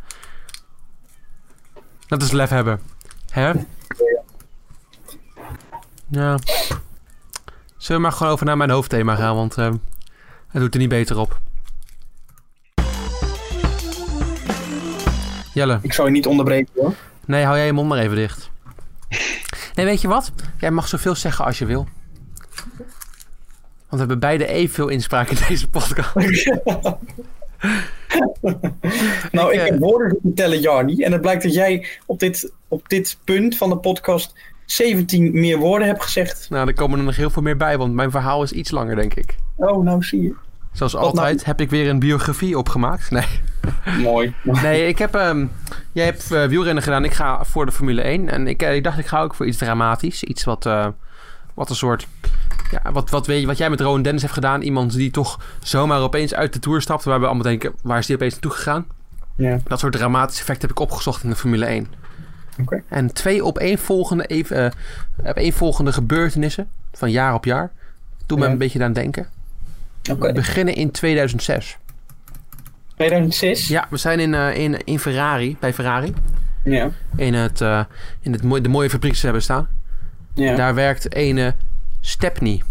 [2.06, 2.80] Dat is lef hebben.
[3.32, 3.52] Hè?
[6.08, 6.38] Ja.
[7.76, 9.72] Zullen we maar gewoon over naar mijn hoofdthema gaan, want eh,
[10.48, 11.40] het doet er niet beter op.
[15.54, 16.94] Jelle, Ik zou je niet onderbreken hoor.
[17.26, 18.50] nee, hou jij je mond maar even dicht.
[19.74, 20.32] Nee, weet je wat?
[20.58, 21.86] Jij mag zoveel zeggen als je wil.
[23.88, 26.14] Want we hebben beide evenveel inspraak in deze podcast.
[29.32, 31.02] nou, Ik, ik, eh, heb woorden zitten tellen, Jarni.
[31.02, 35.58] En het blijkt dat jij op dit, op dit punt van de podcast 17 meer
[35.58, 36.46] woorden hebt gezegd.
[36.50, 38.96] Nou, er komen er nog heel veel meer bij, want mijn verhaal is iets langer,
[38.96, 39.36] denk ik.
[39.56, 40.34] Oh, nou zie je.
[40.72, 41.04] Zoals nou?
[41.04, 43.10] altijd heb ik weer een biografie opgemaakt.
[43.10, 43.26] Nee,
[44.02, 44.34] Mooi.
[44.42, 45.14] nee ik heb...
[45.14, 45.46] ehm,
[45.92, 48.28] jij hebt eh, wielrennen gedaan, ik ga voor de Formule 1.
[48.28, 50.24] En ik, eh, ik dacht, ik ga ook voor iets dramatisch.
[50.24, 50.86] Iets wat, eh,
[51.54, 52.06] wat een soort...
[52.70, 54.62] Ja, wat, wat, weet je, wat jij met Rowan Dennis hebt gedaan.
[54.62, 57.04] Iemand die toch zomaar opeens uit de Tour stapt.
[57.04, 58.86] Waar we allemaal denken, waar is die opeens naartoe gegaan?
[59.36, 59.58] Ja.
[59.64, 61.86] Dat soort dramatische effecten heb ik opgezocht in de Formule 1.
[62.60, 62.82] Oké.
[62.88, 67.70] En twee opeenvolgende, even, eh, opeenvolgende gebeurtenissen van jaar op jaar.
[68.26, 69.26] Doen me een beetje aan denken.
[70.10, 70.26] Oké.
[70.26, 71.78] We beginnen in 2006.
[72.94, 73.68] 2006?
[73.68, 76.14] Ja, we zijn in, eh, in, in Ferrari, bij Ferrari.
[76.64, 76.90] Ja.
[77.16, 77.84] In, het, eh,
[78.20, 79.68] in het, de mooie fabriek ze hebben staan.
[80.34, 80.56] Ja.
[80.56, 81.54] Daar werkt ene
[82.00, 82.62] Stepney.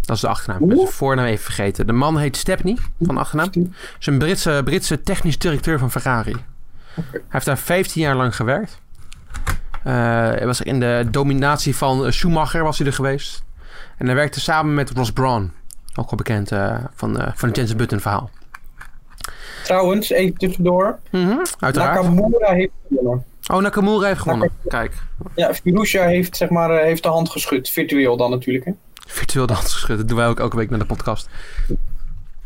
[0.00, 0.62] Dat is de achternaam.
[0.62, 1.86] Ik ben zijn voornaam even vergeten.
[1.86, 3.50] De man heet Stepney, van achternaam.
[3.98, 6.36] Is een Britse, Britse technisch directeur van Ferrari.
[6.94, 8.80] Hij heeft daar 15 jaar lang gewerkt.
[9.84, 9.92] Eh,
[10.28, 13.42] hij was in de dominatie van Schumacher was hij er geweest.
[13.96, 15.52] En hij werkte samen met Ross Brawn.
[15.94, 18.30] Ook wel bekend eh, van, eh, van het Jensen Button verhaal.
[19.64, 20.98] Trouwens, even tussendoor.
[21.10, 22.02] Mhm, uiteraard.
[22.02, 23.24] Nakamura heeft gewonnen.
[23.50, 24.50] Oh, Nakamura heeft gewonnen.
[24.68, 24.94] Kijk,
[25.34, 27.68] Ja, Firusha heeft, zeg maar, eh, heeft de hand geschud.
[27.68, 28.64] Virtueel dan natuurlijk.
[28.64, 28.72] Hè?
[29.06, 29.96] virtueel de hand geschud.
[29.98, 31.28] Dat doen wij ook elke week naar de podcast.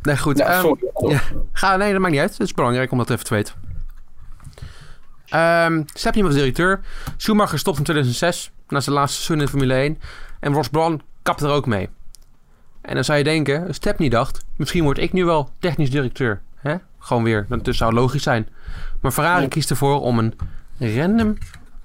[0.03, 0.39] Nee, goed.
[0.39, 1.13] Ja, ehm, sorry.
[1.13, 1.21] ja.
[1.53, 2.31] Ga, nee, dat maakt niet uit.
[2.31, 3.55] Het is belangrijk om dat even te weten.
[5.29, 6.81] Ehm Stepney was directeur.
[7.17, 9.99] Schumacher stopt in 2006 na zijn laatste seizoen in Formule 1.
[10.41, 11.89] En Ross Brawn kapt er ook mee.
[12.81, 16.41] En dan zou je denken, Stepney dacht, misschien word ik nu wel technisch directeur.
[16.57, 16.75] Hè?
[16.99, 18.49] Gewoon weer, dat zou logisch zijn.
[19.01, 19.49] Maar Ferrari Ja.
[19.49, 20.35] kiest ervoor om een
[20.79, 21.39] random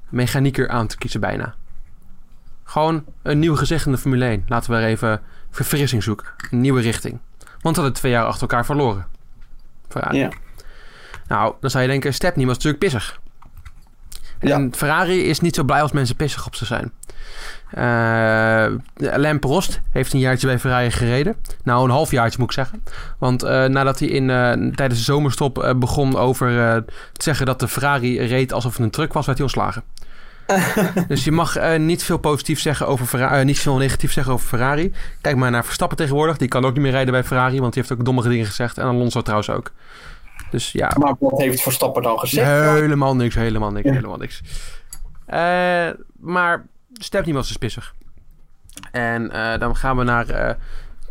[0.09, 1.55] mechanieker aan te kiezen bijna.
[2.63, 4.45] Gewoon een nieuw gezicht in de Formule 1.
[4.47, 6.27] Laten we er even verfrissing zoeken.
[6.51, 7.19] Een nieuwe richting.
[7.61, 9.05] Want ze hadden twee jaar achter elkaar verloren.
[9.87, 10.17] Ferrari.
[10.17, 10.31] Ja.
[11.27, 13.19] Nou, dan zou je denken, Stepney was natuurlijk pissig.
[14.39, 16.91] En Ferrari is niet zo blij als mensen pissig op ze zijn.
[17.77, 17.83] Uh,
[19.13, 21.35] Alain Prost heeft een jaartje bij Ferrari gereden.
[21.63, 22.83] Nou, een half jaartje moet ik zeggen.
[23.17, 26.47] Want uh, nadat hij in, uh, tijdens de zomerstop begon over
[27.11, 29.83] te zeggen dat de Ferrari reed alsof het een truck was, werd hij ontslagen.
[31.07, 34.93] dus je mag niet veel positief zeggen over Ferrari, niet veel negatief zeggen over Ferrari.
[35.21, 36.37] Kijk maar naar Verstappen tegenwoordig.
[36.37, 38.77] Die kan ook niet meer rijden bij Ferrari, want die heeft ook dommige dingen gezegd.
[38.77, 39.71] En Alonso trouwens ook.
[40.51, 40.91] Dus ja.
[40.97, 42.71] Maar wat heeft Verstappen dan gezegd?
[42.79, 43.93] Helemaal niks, helemaal niks, ja.
[43.93, 44.41] helemaal niks.
[45.33, 45.89] Uh,
[46.93, 47.95] Stepney was dus pissig.
[48.91, 50.55] En uh, dan gaan we naar uh,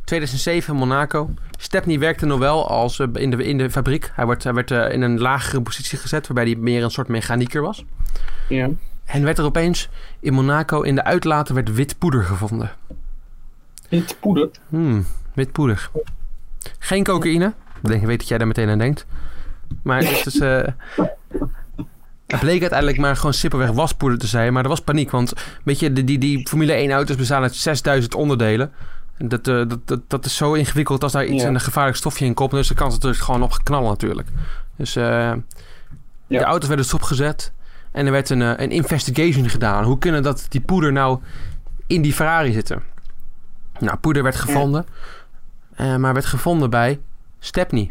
[0.04, 1.30] 2007 Monaco.
[1.58, 4.10] Stepney werkte nog wel als, uh, in, de, in de fabriek.
[4.14, 7.62] Hij werd, hij werd in een lagere positie gezet, waarbij hij meer een soort mechanieker
[7.62, 7.84] was.
[8.48, 8.68] Ja.
[9.04, 9.88] En werd er opeens
[10.20, 12.70] in Monaco in de uitlaten werd wit poeder gevonden.
[13.88, 14.50] Wit poeder?
[14.68, 15.90] Hmm, wit poeder.
[16.78, 17.52] Geen cocaïne.
[17.82, 19.06] Ik weet dat jij daar meteen aan denkt.
[19.82, 20.34] Maar het is...
[20.34, 20.62] Uh,
[22.28, 24.52] het bleek uiteindelijk maar gewoon simpelweg waspoeder te zijn.
[24.52, 25.10] Maar er was paniek.
[25.10, 25.32] Want
[25.64, 28.72] weet je, die, die, die Formule 1 auto's bestaan uit 6000 onderdelen.
[29.18, 31.48] Dat, uh, dat, dat, dat is zo ingewikkeld als daar iets ja.
[31.48, 32.50] een gevaarlijk stofje in komt.
[32.50, 34.28] Dus dan kan het er gewoon op knallen natuurlijk.
[34.76, 35.38] Dus uh, ja.
[36.26, 37.52] de auto's werden stopgezet.
[37.92, 39.84] En er werd een, uh, een investigation gedaan.
[39.84, 41.20] Hoe kunnen dat die poeder nou
[41.86, 42.82] in die Ferrari zitten?
[43.78, 44.86] Nou, poeder werd gevonden.
[45.74, 47.00] Eh, maar werd gevonden bij
[47.38, 47.90] Stepney.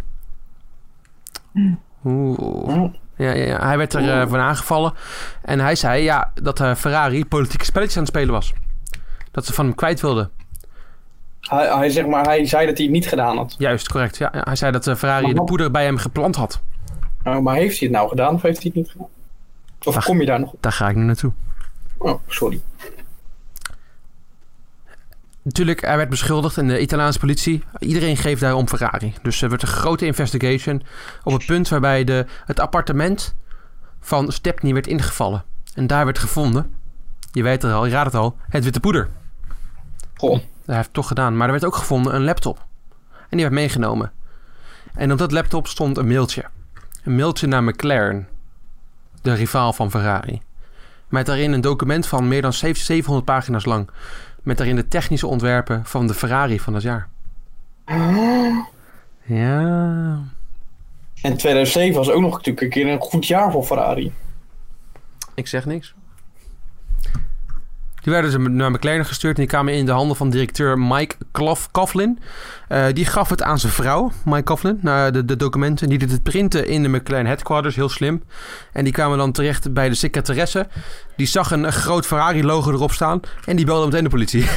[2.06, 2.94] Oeh.
[3.18, 4.94] Ja, ja, hij werd er eh, van aangevallen.
[5.42, 8.54] En hij zei ja, dat eh, Ferrari politieke spelletjes aan het spelen was.
[9.32, 10.32] Dat ze van hem kwijt wilden.
[11.42, 13.56] Hij, hij, zeg maar, hij zei dat hij het niet gedaan had.
[13.58, 14.18] Juist, correct.
[14.18, 16.62] Ja, hij zei dat eh, Ferrari Maar de poeder bij hem geplant had.
[17.24, 19.08] Oh, maar heeft hij het nou gedaan of heeft hij het niet gedaan?
[19.84, 20.62] Of kom je daar nog op?
[20.62, 21.32] Daar ga ik nu naartoe.
[21.98, 22.62] Oh, sorry.
[25.48, 29.14] Natuurlijk, hij werd beschuldigd en de Italiaanse politie, iedereen geeft daar om Ferrari.
[29.22, 30.84] Dus er werd een grote investigation
[31.24, 33.36] op het punt waarbij de, het appartement
[34.00, 35.44] van Stepney werd ingevallen.
[35.74, 36.74] En daar werd gevonden,
[37.32, 39.10] je weet het al, je raadt het al, het witte poeder.
[40.16, 40.32] Goh.
[40.66, 41.38] Dat heeft het toch gedaan.
[41.38, 42.66] Maar er werd ook gevonden een laptop.
[43.12, 44.12] En die werd meegenomen.
[44.94, 46.46] En op dat laptop stond een mailtje.
[47.04, 48.28] Een mailtje naar McLaren,
[49.22, 50.42] de rivaal van Ferrari.
[51.10, 53.90] Met daarin een document van meer dan 700 pagina's lang.
[54.48, 57.08] Met daarin de technische ontwerpen van de Ferrari van dat jaar.
[59.24, 60.24] Ja.
[61.22, 64.14] En 2007 was ook nog natuurlijk een keer een goed jaar voor Ferrari.
[65.36, 65.96] Ik zeg niks.
[68.08, 71.16] Die werden ze naar McLaren gestuurd en die kwamen in de handen van directeur Mike
[71.32, 72.20] Klof- Coughlin.
[72.68, 75.90] Eh, die gaf het aan zijn vrouw, Mike Coughlin, naar de, de documenten.
[75.90, 78.24] Die deed het printen in de McLaren headquarters, heel slim.
[78.74, 80.68] En die kwamen dan terecht bij de secretaresse.
[81.16, 84.46] Die zag een, een groot Ferrari-logo erop staan en die belde meteen de politie.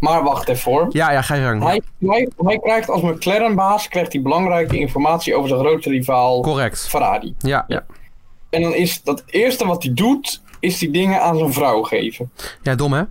[0.00, 0.86] Maar wacht even hoor.
[0.90, 1.62] ja, ja, ga je gang.
[1.62, 6.88] Hij, hij, hij krijgt als McLaren-baas krijgt hij belangrijke informatie over zijn grootste rivaal Correct.
[6.88, 7.34] Ferrari.
[7.38, 7.84] Ja, ja.
[8.50, 12.32] En dan is dat eerste wat hij doet, is die dingen aan zijn vrouw geven.
[12.62, 13.02] ja, dom hè?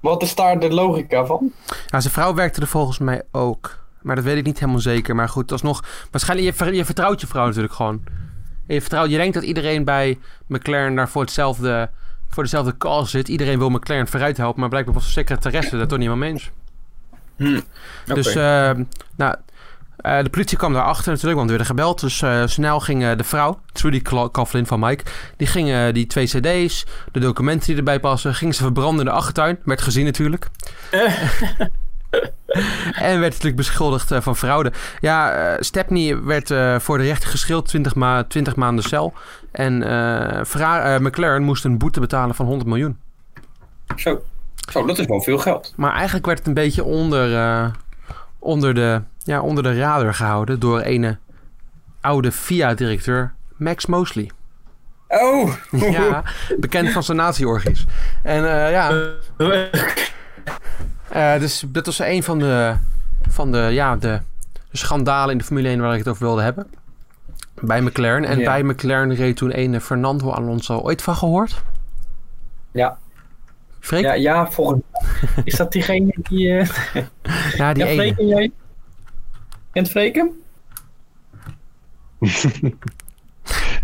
[0.00, 1.52] Wat is daar de logica van?
[1.86, 3.78] Ja, zijn vrouw werkte er volgens mij ook.
[4.02, 5.14] Maar dat weet ik niet helemaal zeker.
[5.14, 5.84] Maar goed, alsnog.
[6.10, 8.04] Waarschijnlijk, je, ver- je vertrouwt je vrouw natuurlijk gewoon.
[8.66, 11.90] Je, vertrouwt, je denkt dat iedereen bij McLaren daar voor, hetzelfde,
[12.28, 13.28] voor dezelfde call zit.
[13.28, 14.60] Iedereen wil McLaren vooruit helpen.
[14.60, 16.50] Maar blijkbaar was de secretaresse daar toch niet helemaal mee eens.
[18.04, 18.70] Dus, eh,
[19.16, 19.34] nou,
[19.96, 22.00] eh, de politie kwam daarachter natuurlijk, want er werd gebeld.
[22.00, 25.04] Dus eh, snel ging eh, de vrouw, Trudy Coughlin van Mike,
[25.36, 29.04] die ging eh, die twee cd's, de documenten die erbij passen, ging ze verbranden in
[29.04, 29.58] de achtertuin.
[29.64, 30.48] Werd gezien natuurlijk.
[32.92, 34.72] en werd natuurlijk beschuldigd van fraude.
[35.00, 36.48] Ja, Stepney werd
[36.82, 39.14] voor de rechter geschild, 20, ma 20 maanden cel.
[39.52, 39.78] En
[41.02, 42.98] McLaren moest een boete betalen van 100 miljoen.
[43.96, 44.22] Zo.
[44.70, 45.72] Zo, dat is wel veel geld.
[45.76, 47.70] Maar eigenlijk werd het een beetje onder,
[48.38, 51.16] onder, de, ja, onder de radar gehouden door een
[52.00, 54.30] oude FIA-directeur, Max Mosley.
[55.08, 55.52] Oh!
[55.70, 56.22] Ja,
[56.58, 57.84] bekend van zijn nazi-orgies.
[58.22, 59.10] En eh, ja,
[61.08, 62.74] eh, dus dat was een van de,
[63.28, 64.20] van de, ja, de,
[64.72, 66.66] schandalen in de Formule 1 waar ik het over wilde hebben.
[67.60, 68.24] Bij McLaren.
[68.24, 70.78] En bij McLaren reed toen een Fernando Alonso.
[70.78, 71.62] Ooit van gehoord?
[72.70, 72.98] Ja.
[73.80, 74.02] Freek?
[74.02, 74.82] Ja, ja, volgens
[75.44, 76.58] Is dat diegene die...
[76.58, 76.68] eh
[77.56, 78.26] Ja, die ja, ene.
[78.26, 78.52] Jij?
[79.76, 80.32] Kent Freken?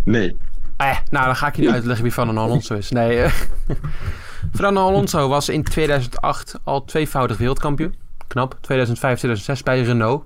[0.04, 0.36] Nee.
[0.76, 2.90] Eh, nou, dan ga ik je nu uitleggen wie Fernando Alonso is.
[2.90, 3.32] Nee, eh,
[4.54, 7.94] Fernando Alonso was in 2008 al tweevoudig wereldkampioen.
[8.26, 8.58] Knap.
[8.60, 10.24] 2005, 2006 bij Renault.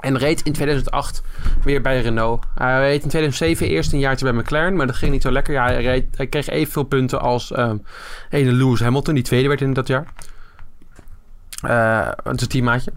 [0.00, 1.22] En reed in 2008
[1.64, 2.44] weer bij Renault.
[2.54, 5.54] Hij reed in 2007 eerst een jaartje bij McLaren, maar dat ging niet zo lekker.
[5.54, 7.76] Ja, hij, reed, hij kreeg evenveel punten als ehm
[8.30, 10.06] ene Lewis Hamilton, die tweede werd in dat jaar.
[11.62, 12.92] Eh het is een teammaatje.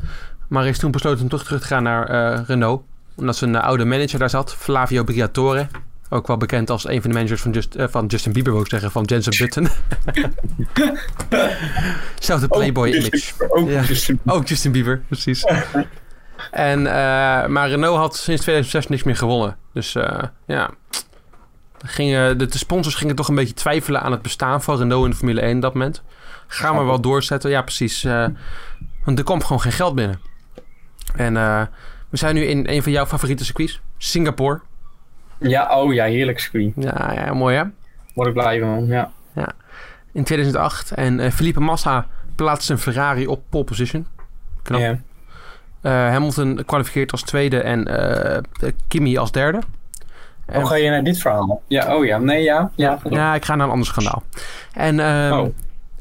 [0.48, 2.84] Maar is toen besloten om toch terug te gaan naar eh, Renault.
[3.16, 5.68] Omdat zijn eh, oude manager daar zat, Flavio Briatore.
[6.10, 8.62] Ook wel bekend als een van de managers van, Just, eh, van Justin Bieber, wil
[8.62, 9.68] ik zeggen, van Jensen Button.
[12.20, 13.32] Zelfde Playboy image.
[13.50, 13.82] Ook Ja.
[13.82, 15.43] Justin Ook Justin Bieber, precies.
[16.52, 16.82] en,
[17.52, 19.58] maar Renault had sinds 2006 niks meer gewonnen.
[19.74, 19.95] Dus
[20.45, 20.70] ja,
[21.86, 25.12] gingen, de, de sponsors gingen toch een beetje twijfelen aan het bestaan van Renault in
[25.12, 26.04] de Formule 1 op dat moment.
[26.48, 27.50] Gaan we wel doorzetten?
[27.50, 28.04] Ja, precies.
[29.04, 30.20] want er kwam gewoon geen geld binnen.
[31.18, 31.61] En eh,
[32.09, 34.59] we zijn nu in een van jouw favoriete circuits, Singapore.
[35.39, 36.74] Ja, oh ja, heerlijk screen.
[36.76, 37.63] Ja, ja mooi hè?
[38.13, 39.11] Word ik blij van, ja.
[40.11, 40.91] In 2008.
[40.91, 44.07] En eh Felipe Massa plaatste een Ferrari op pole position.
[44.61, 44.80] Knap.
[44.80, 44.99] ja.
[45.82, 47.88] Eh, Hamilton kwalificeert als tweede en
[48.88, 49.59] Kimi als derde.
[50.53, 51.61] Hoe ga je naar dit verhaal?
[51.68, 52.72] Ja, oh ja, nee, ja.
[52.76, 54.24] Ja, Ja, ik ga naar een ander schandaal.
[54.74, 55.47] En ehm, Oh.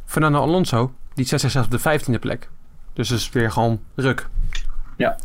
[0.04, 2.48] Fernando Alonso, die zet zichzelf op de vijftiende plek.
[2.92, 4.26] Dus dat is weer gewoon ruk.
[4.96, 5.16] Ja.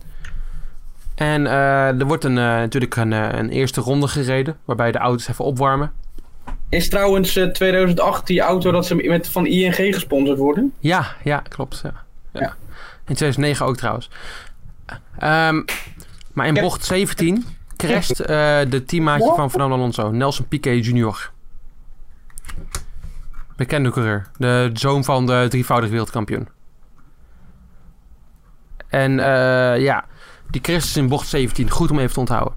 [1.15, 4.97] En eh, er wordt een, eh, natuurlijk een, eh, een eerste ronde gereden, waarbij de
[4.97, 5.91] auto's even opwarmen.
[6.69, 10.73] Is trouwens eh, 2008 die auto dat ze met van ING gesponsord worden?
[10.79, 11.81] Ja, ja, klopt.
[11.83, 11.93] Ja.
[12.31, 12.55] Ja.
[13.07, 14.09] In 2009 ook trouwens.
[15.17, 15.61] Ehm,
[16.33, 17.45] maar in bocht 17
[17.77, 21.31] crasht de teammaatje van Fernando Alonso, Nelson Piquet Jr.
[23.55, 24.27] Bekende coureur.
[24.37, 26.47] De zoon van de drievoudig wereldkampioen.
[28.91, 30.05] En eh, ja,
[30.49, 32.53] die Christus in bocht 17, goed om even te onthouden.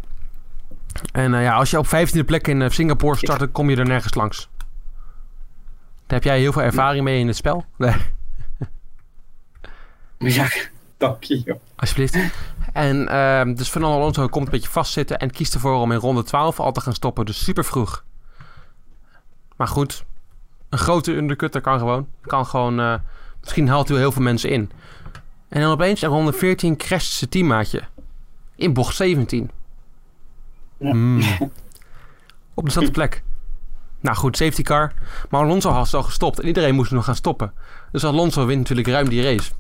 [1.13, 3.77] En eh, ja, als je op 15e plek in eh, Singapore start, dan kom je
[3.77, 4.49] er nergens langs.
[6.07, 7.65] Daar heb jij heel veel ervaring mee in het spel.
[10.19, 10.49] Nee, Ja,
[10.97, 11.61] dank je, joh.
[11.77, 12.19] alsjeblieft.
[12.73, 16.23] En ehm, dus Fernando Alonso komt een beetje vastzitten en kiest ervoor om in ronde
[16.23, 17.25] 12 al te gaan stoppen.
[17.25, 18.05] Dus super vroeg.
[19.57, 20.05] Maar goed,
[20.69, 22.09] een grote undercut, dat kan gewoon.
[22.21, 23.01] Kan gewoon
[23.41, 24.71] misschien haalt hij heel veel mensen in.
[25.55, 27.83] En dan opeens in ronde 14 crasht zijn teammaatje.
[28.57, 29.51] In bocht 17.
[30.79, 30.91] Ja.
[30.91, 31.23] Hmm.
[32.55, 33.23] Op dezelfde plek.
[34.01, 34.93] Nou goed, safety car.
[35.31, 37.53] Maar Alonso had al gestopt en iedereen moest nog gaan stoppen.
[37.93, 39.51] Dus Alonso wint natuurlijk ruim die race.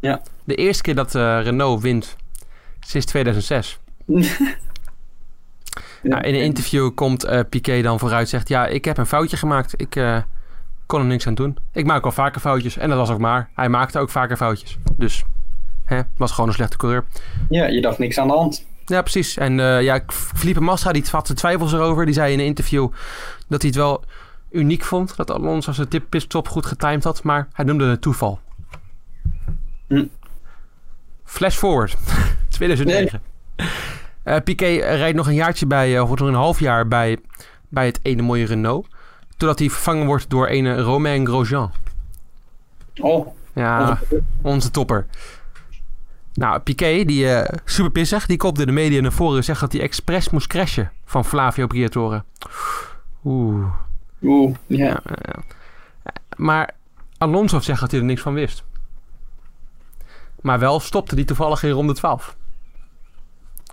[0.00, 0.22] Ja.
[0.44, 2.16] De eerste keer dat eh, Renault wint
[2.80, 3.78] sinds 2006.
[6.02, 8.48] Nou, in een interview komt eh Piquet dan vooruit zegt...
[8.48, 9.80] Ja, ik heb een foutje gemaakt.
[9.80, 10.18] Ik eh,
[10.92, 11.58] kon er niks aan doen.
[11.72, 12.76] Ik maak al vaker foutjes.
[12.76, 13.48] En dat was ook maar.
[13.54, 14.78] Hij maakte ook vaker foutjes.
[14.96, 15.24] Dus,
[15.84, 17.04] hè, was gewoon een slechte coureur.
[17.48, 18.66] Ja, je dacht niks aan de hand.
[18.86, 19.36] Ja, precies.
[19.36, 22.04] En eh ja, Felipe Massa die had zijn twijfels erover.
[22.04, 22.88] Die zei in een interview
[23.48, 24.04] dat hij het wel
[24.50, 25.16] uniek vond.
[25.16, 27.22] Dat Alonso zijn tip pitstop goed getimed had.
[27.22, 28.40] Maar hij noemde het toeval.
[29.88, 30.06] Hm.
[31.24, 31.96] Flash forward.
[32.48, 33.22] 2009.
[34.22, 37.18] Eh, Piquet rijdt nog een jaartje bij, eh, of nog een half jaar bij,
[37.68, 38.86] bij het ene mooie Renault.
[39.42, 41.72] Totdat hij vervangen wordt door ene Romain Grosjean.
[43.00, 43.98] Oh, Ja,
[44.42, 45.06] onze- topper.
[46.34, 49.72] Nou, Piquet, die eh super pissig, die kopte de media naar voren en zegt dat
[49.72, 52.24] hij expres moest crashen van Flavio Briatore.
[53.24, 53.66] Oeh.
[54.22, 54.86] oeh, ja.
[54.86, 55.42] Ja, ja, ja.
[56.36, 56.70] Maar
[57.18, 58.64] Alonso zegt dat hij er niks van wist.
[60.40, 62.36] Maar wel stopte hij toevallig in ronde 12.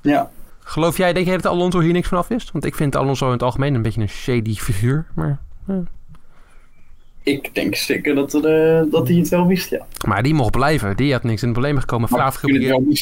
[0.01, 0.29] ja.
[0.59, 2.51] Geloof jij, denk jij dat Alonso hier niks van af wist?
[2.51, 5.05] Want ik vind Alonso in het algemeen een beetje een shady figuur.
[5.15, 5.39] Maar,
[7.23, 8.45] Ik denk zeker dat, er,
[8.79, 9.85] eh, dat hij het wel wist, ja.
[10.07, 10.95] maar die mocht blijven.
[10.95, 12.07] Die had niks in het probleem gekomen.
[12.09, 12.21] Vind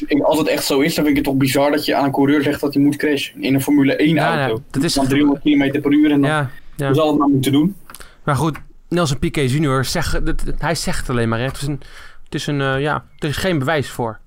[0.10, 2.04] het als het echt zo is, dan vind ik het toch bizar dat je aan
[2.06, 3.42] een coureur zegt dat hij moet crashen.
[3.44, 4.56] In een Formule 1 Ja, auto.
[4.56, 6.94] ja, dat is dan 300 km per uur en dan Ja, ja.
[6.94, 7.76] zal het maar moeten doen.
[8.24, 8.58] Maar goed,
[8.90, 9.86] Nelson Piquet junior,
[10.24, 11.40] dat- hij zegt alleen maar.
[11.40, 11.46] Hè.
[11.46, 11.80] Het is een,
[12.24, 14.20] het is een eh, ja, er is geen bewijs voor.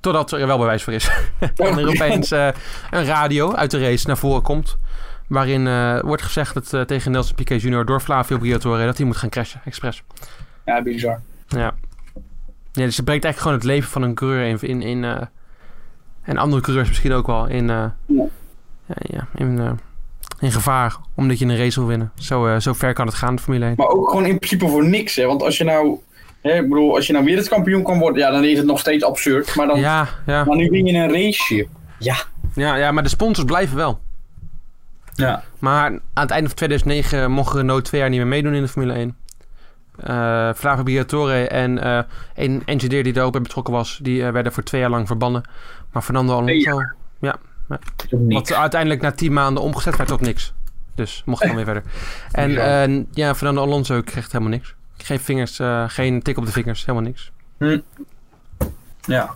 [0.00, 1.08] Totdat er wel bewijs voor is.
[1.56, 2.48] en er opeens eh,
[2.90, 4.76] een radio uit de race naar voren komt.
[5.28, 9.06] Waarin eh, wordt gezegd dat, eh, tegen Nelson Piquet junior door Flavio Briatore dat hij
[9.06, 10.02] moet gaan crashen, expres.
[10.64, 11.20] Ja, bizar.
[11.48, 11.74] Ja.
[12.72, 14.58] ja dus het brengt eigenlijk gewoon het leven van een coureur in...
[14.60, 15.22] in, in eh,
[16.22, 17.94] en andere coureurs misschien ook wel in, Ja.
[18.86, 19.78] ja, in,
[20.40, 20.96] in gevaar.
[21.14, 22.12] Omdat je een race wil winnen.
[22.14, 23.74] Zo, zo ver kan het gaan, de Formule 1.
[23.76, 25.26] Maar ook gewoon in principe voor niks, hè.
[25.26, 25.98] Want als je nou...
[26.40, 29.04] Hè, ik bedoel, als je nou wereldkampioen kan worden, ja, dan is het nog steeds
[29.04, 29.54] absurd.
[29.54, 30.44] Maar, dan, Ja, ja.
[30.44, 31.66] maar nu win je een raceje.
[31.98, 32.16] Ja.
[32.54, 34.00] Ja, ja, maar de sponsors blijven wel.
[35.16, 35.42] Ja.
[35.58, 38.68] Maar aan het einde van 2009 mocht Renault twee jaar niet meer meedoen in de
[38.68, 39.16] Formule 1.
[39.96, 42.02] Eh Flavio Briatore en eh,
[42.34, 45.06] een engineer die daar ook bij betrokken was, die eh, werden voor twee jaar lang
[45.06, 45.42] verbannen.
[45.92, 46.82] Maar Fernando Alonso,
[48.10, 50.52] wat uiteindelijk na tien maanden omgezet werd tot niks.
[50.94, 51.82] Dus mocht dan weer verder.
[52.32, 52.84] En Ja.
[52.84, 54.74] eh, ja, Fernando Alonso kreeg helemaal niks.
[54.96, 57.30] Geen vingers, eh, geen tik op de vingers, helemaal niks.
[59.00, 59.34] Ja.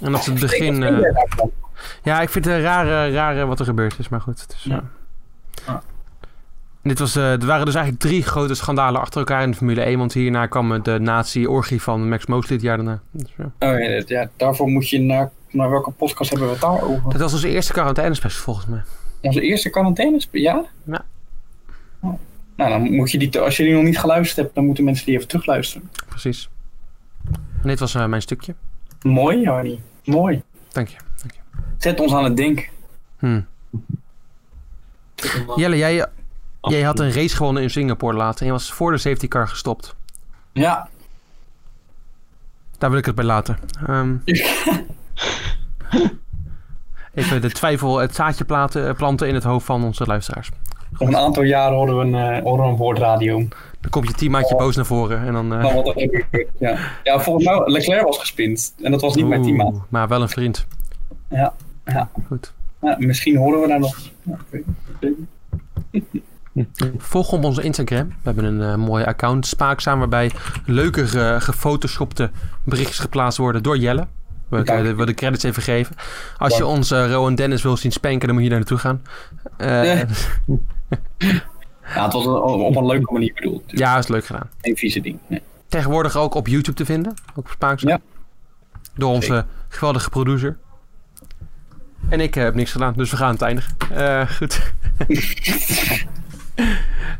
[0.00, 1.04] En dat is het begin.
[2.02, 4.46] Ja, ik vind het rare, rare wat er gebeurd is, maar goed.
[4.56, 4.84] Is, Ja.
[5.66, 5.76] Ah.
[6.82, 9.86] Dit was, eh, er waren dus eigenlijk drie grote schandalen achter elkaar in de Formule
[9.86, 9.98] 1.
[9.98, 13.00] Want hierna kwam de nazi-orgie van Max Mosley het jaar daarna.
[13.10, 13.72] Dus, ja.
[13.72, 17.02] Oh, ja, daarvoor moet je naar, naar welke podcast hebben we het daarover?
[17.10, 18.82] Dat was onze eerste quarantainespecial volgens mij.
[19.20, 20.20] Onze eerste quarantaine?
[20.30, 20.64] Ja?
[20.84, 21.04] Ja.
[22.00, 22.18] Oh.
[22.56, 25.06] Nou, dan moet je die, als je die nog niet geluisterd hebt, dan moeten mensen
[25.06, 25.90] die even terugluisteren.
[26.08, 26.48] Precies.
[27.62, 28.54] En dit was eh, mijn stukje.
[29.02, 29.80] Mooi, Jarnie.
[30.04, 30.42] Mooi.
[30.72, 30.96] Dank je.
[31.78, 32.64] Zet ons aan het denken.
[33.18, 33.40] Hm.
[35.56, 36.06] Jelle, jij,
[36.60, 38.40] jij had een race gewonnen in Singapore later.
[38.40, 39.94] En je was voor de safety car gestopt.
[40.52, 40.88] Ja.
[42.78, 43.58] Daar wil ik het bij laten.
[43.86, 44.14] Ehm,
[47.14, 50.50] even de twijfel, het zaadje platen, eh, planten in het hoofd van onze luisteraars.
[50.98, 53.36] Op een aantal jaren horen we een, uh, horen we een woordradio.
[53.80, 55.26] Dan komt je teammaatje boos naar voren.
[55.26, 56.48] En dan, Nou, wat gebeurt.
[56.58, 56.78] ja.
[57.02, 58.74] ja, volgens mij, Leclerc was gespind.
[58.82, 59.72] En dat was niet mijn teammaat.
[59.72, 60.66] Oeh, Maar wel een vriend.
[61.36, 61.52] Ja,
[61.84, 62.08] ja.
[62.26, 62.52] Goed.
[62.80, 63.96] Ja, misschien horen we daar nog.
[64.22, 64.36] Ja.
[66.98, 68.08] Volg op onze Instagram.
[68.08, 70.30] We hebben een eh, mooie account, Spaakzaam, waarbij
[70.66, 72.30] leuke ge- gefotoshopte
[72.64, 74.06] berichtjes geplaatst worden door Jelle.
[74.48, 75.96] We wil de credits even geven.
[76.38, 79.02] Als je ons eh, Rowan Dennis wil zien spanken, dan moet je daar naartoe gaan.
[79.56, 80.06] Eh, Ja.
[81.80, 83.70] Het was een- op een leuke manier bedoeld.
[83.70, 84.50] Dus ja, is leuk gedaan.
[84.60, 85.18] Geen vieze ding.
[85.26, 85.42] Nee.
[85.68, 87.14] Tegenwoordig ook op YouTube te vinden.
[87.34, 87.90] Ook Spaakzaam.
[87.90, 88.00] Ja.
[88.94, 90.56] Door onze geweldige producer.
[92.14, 93.76] En ik eh, heb niks gedaan, dus we gaan het eindigen.
[93.94, 94.60] Eh, goed.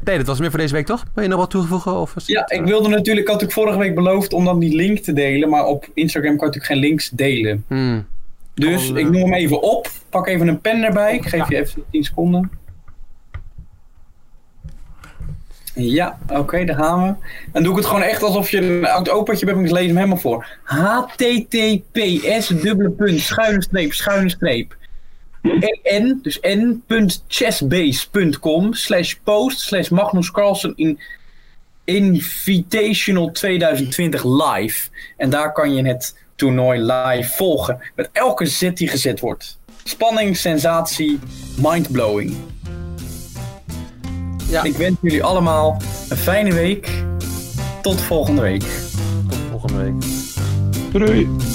[0.05, 1.05] Nee, dat was meer voor deze week, toch?
[1.15, 1.95] Wil je nog wat toevoegen?
[2.01, 4.59] Of Ja, het, ik eh, wilde natuurlijk, ik had natuurlijk vorige week beloofd om dan
[4.59, 7.65] die link te delen, maar op Instagram kan natuurlijk geen links delen.
[7.69, 8.07] hmm.
[8.55, 11.85] Dus ik noem hem even op, pak even een pen erbij, ik geef je even
[11.91, 12.51] 10 seconden.
[15.75, 17.15] Ja, oké, daar gaan we.
[17.53, 19.87] Dan doe ik het gewoon echt alsof je een oud opaatje bent, maar ik lees
[19.87, 20.47] hem helemaal voor.
[20.63, 24.77] https dubbele punt schuine streep schuine streep
[25.83, 30.99] n, dus n.chessbase.com slash post slash Magnus Carlsen in
[31.85, 34.89] Invitational 2020 live.
[35.17, 37.79] En daar kan je het toernooi live volgen.
[37.95, 39.59] Met elke zet die gezet wordt.
[39.85, 41.19] Spanning, sensatie,
[41.61, 42.35] mindblowing.
[44.49, 44.63] Ja.
[44.63, 46.89] Ik wens jullie allemaal een fijne week.
[47.83, 48.65] Tot volgende week.
[49.29, 50.03] Tot volgende week.
[50.93, 51.54] Doei.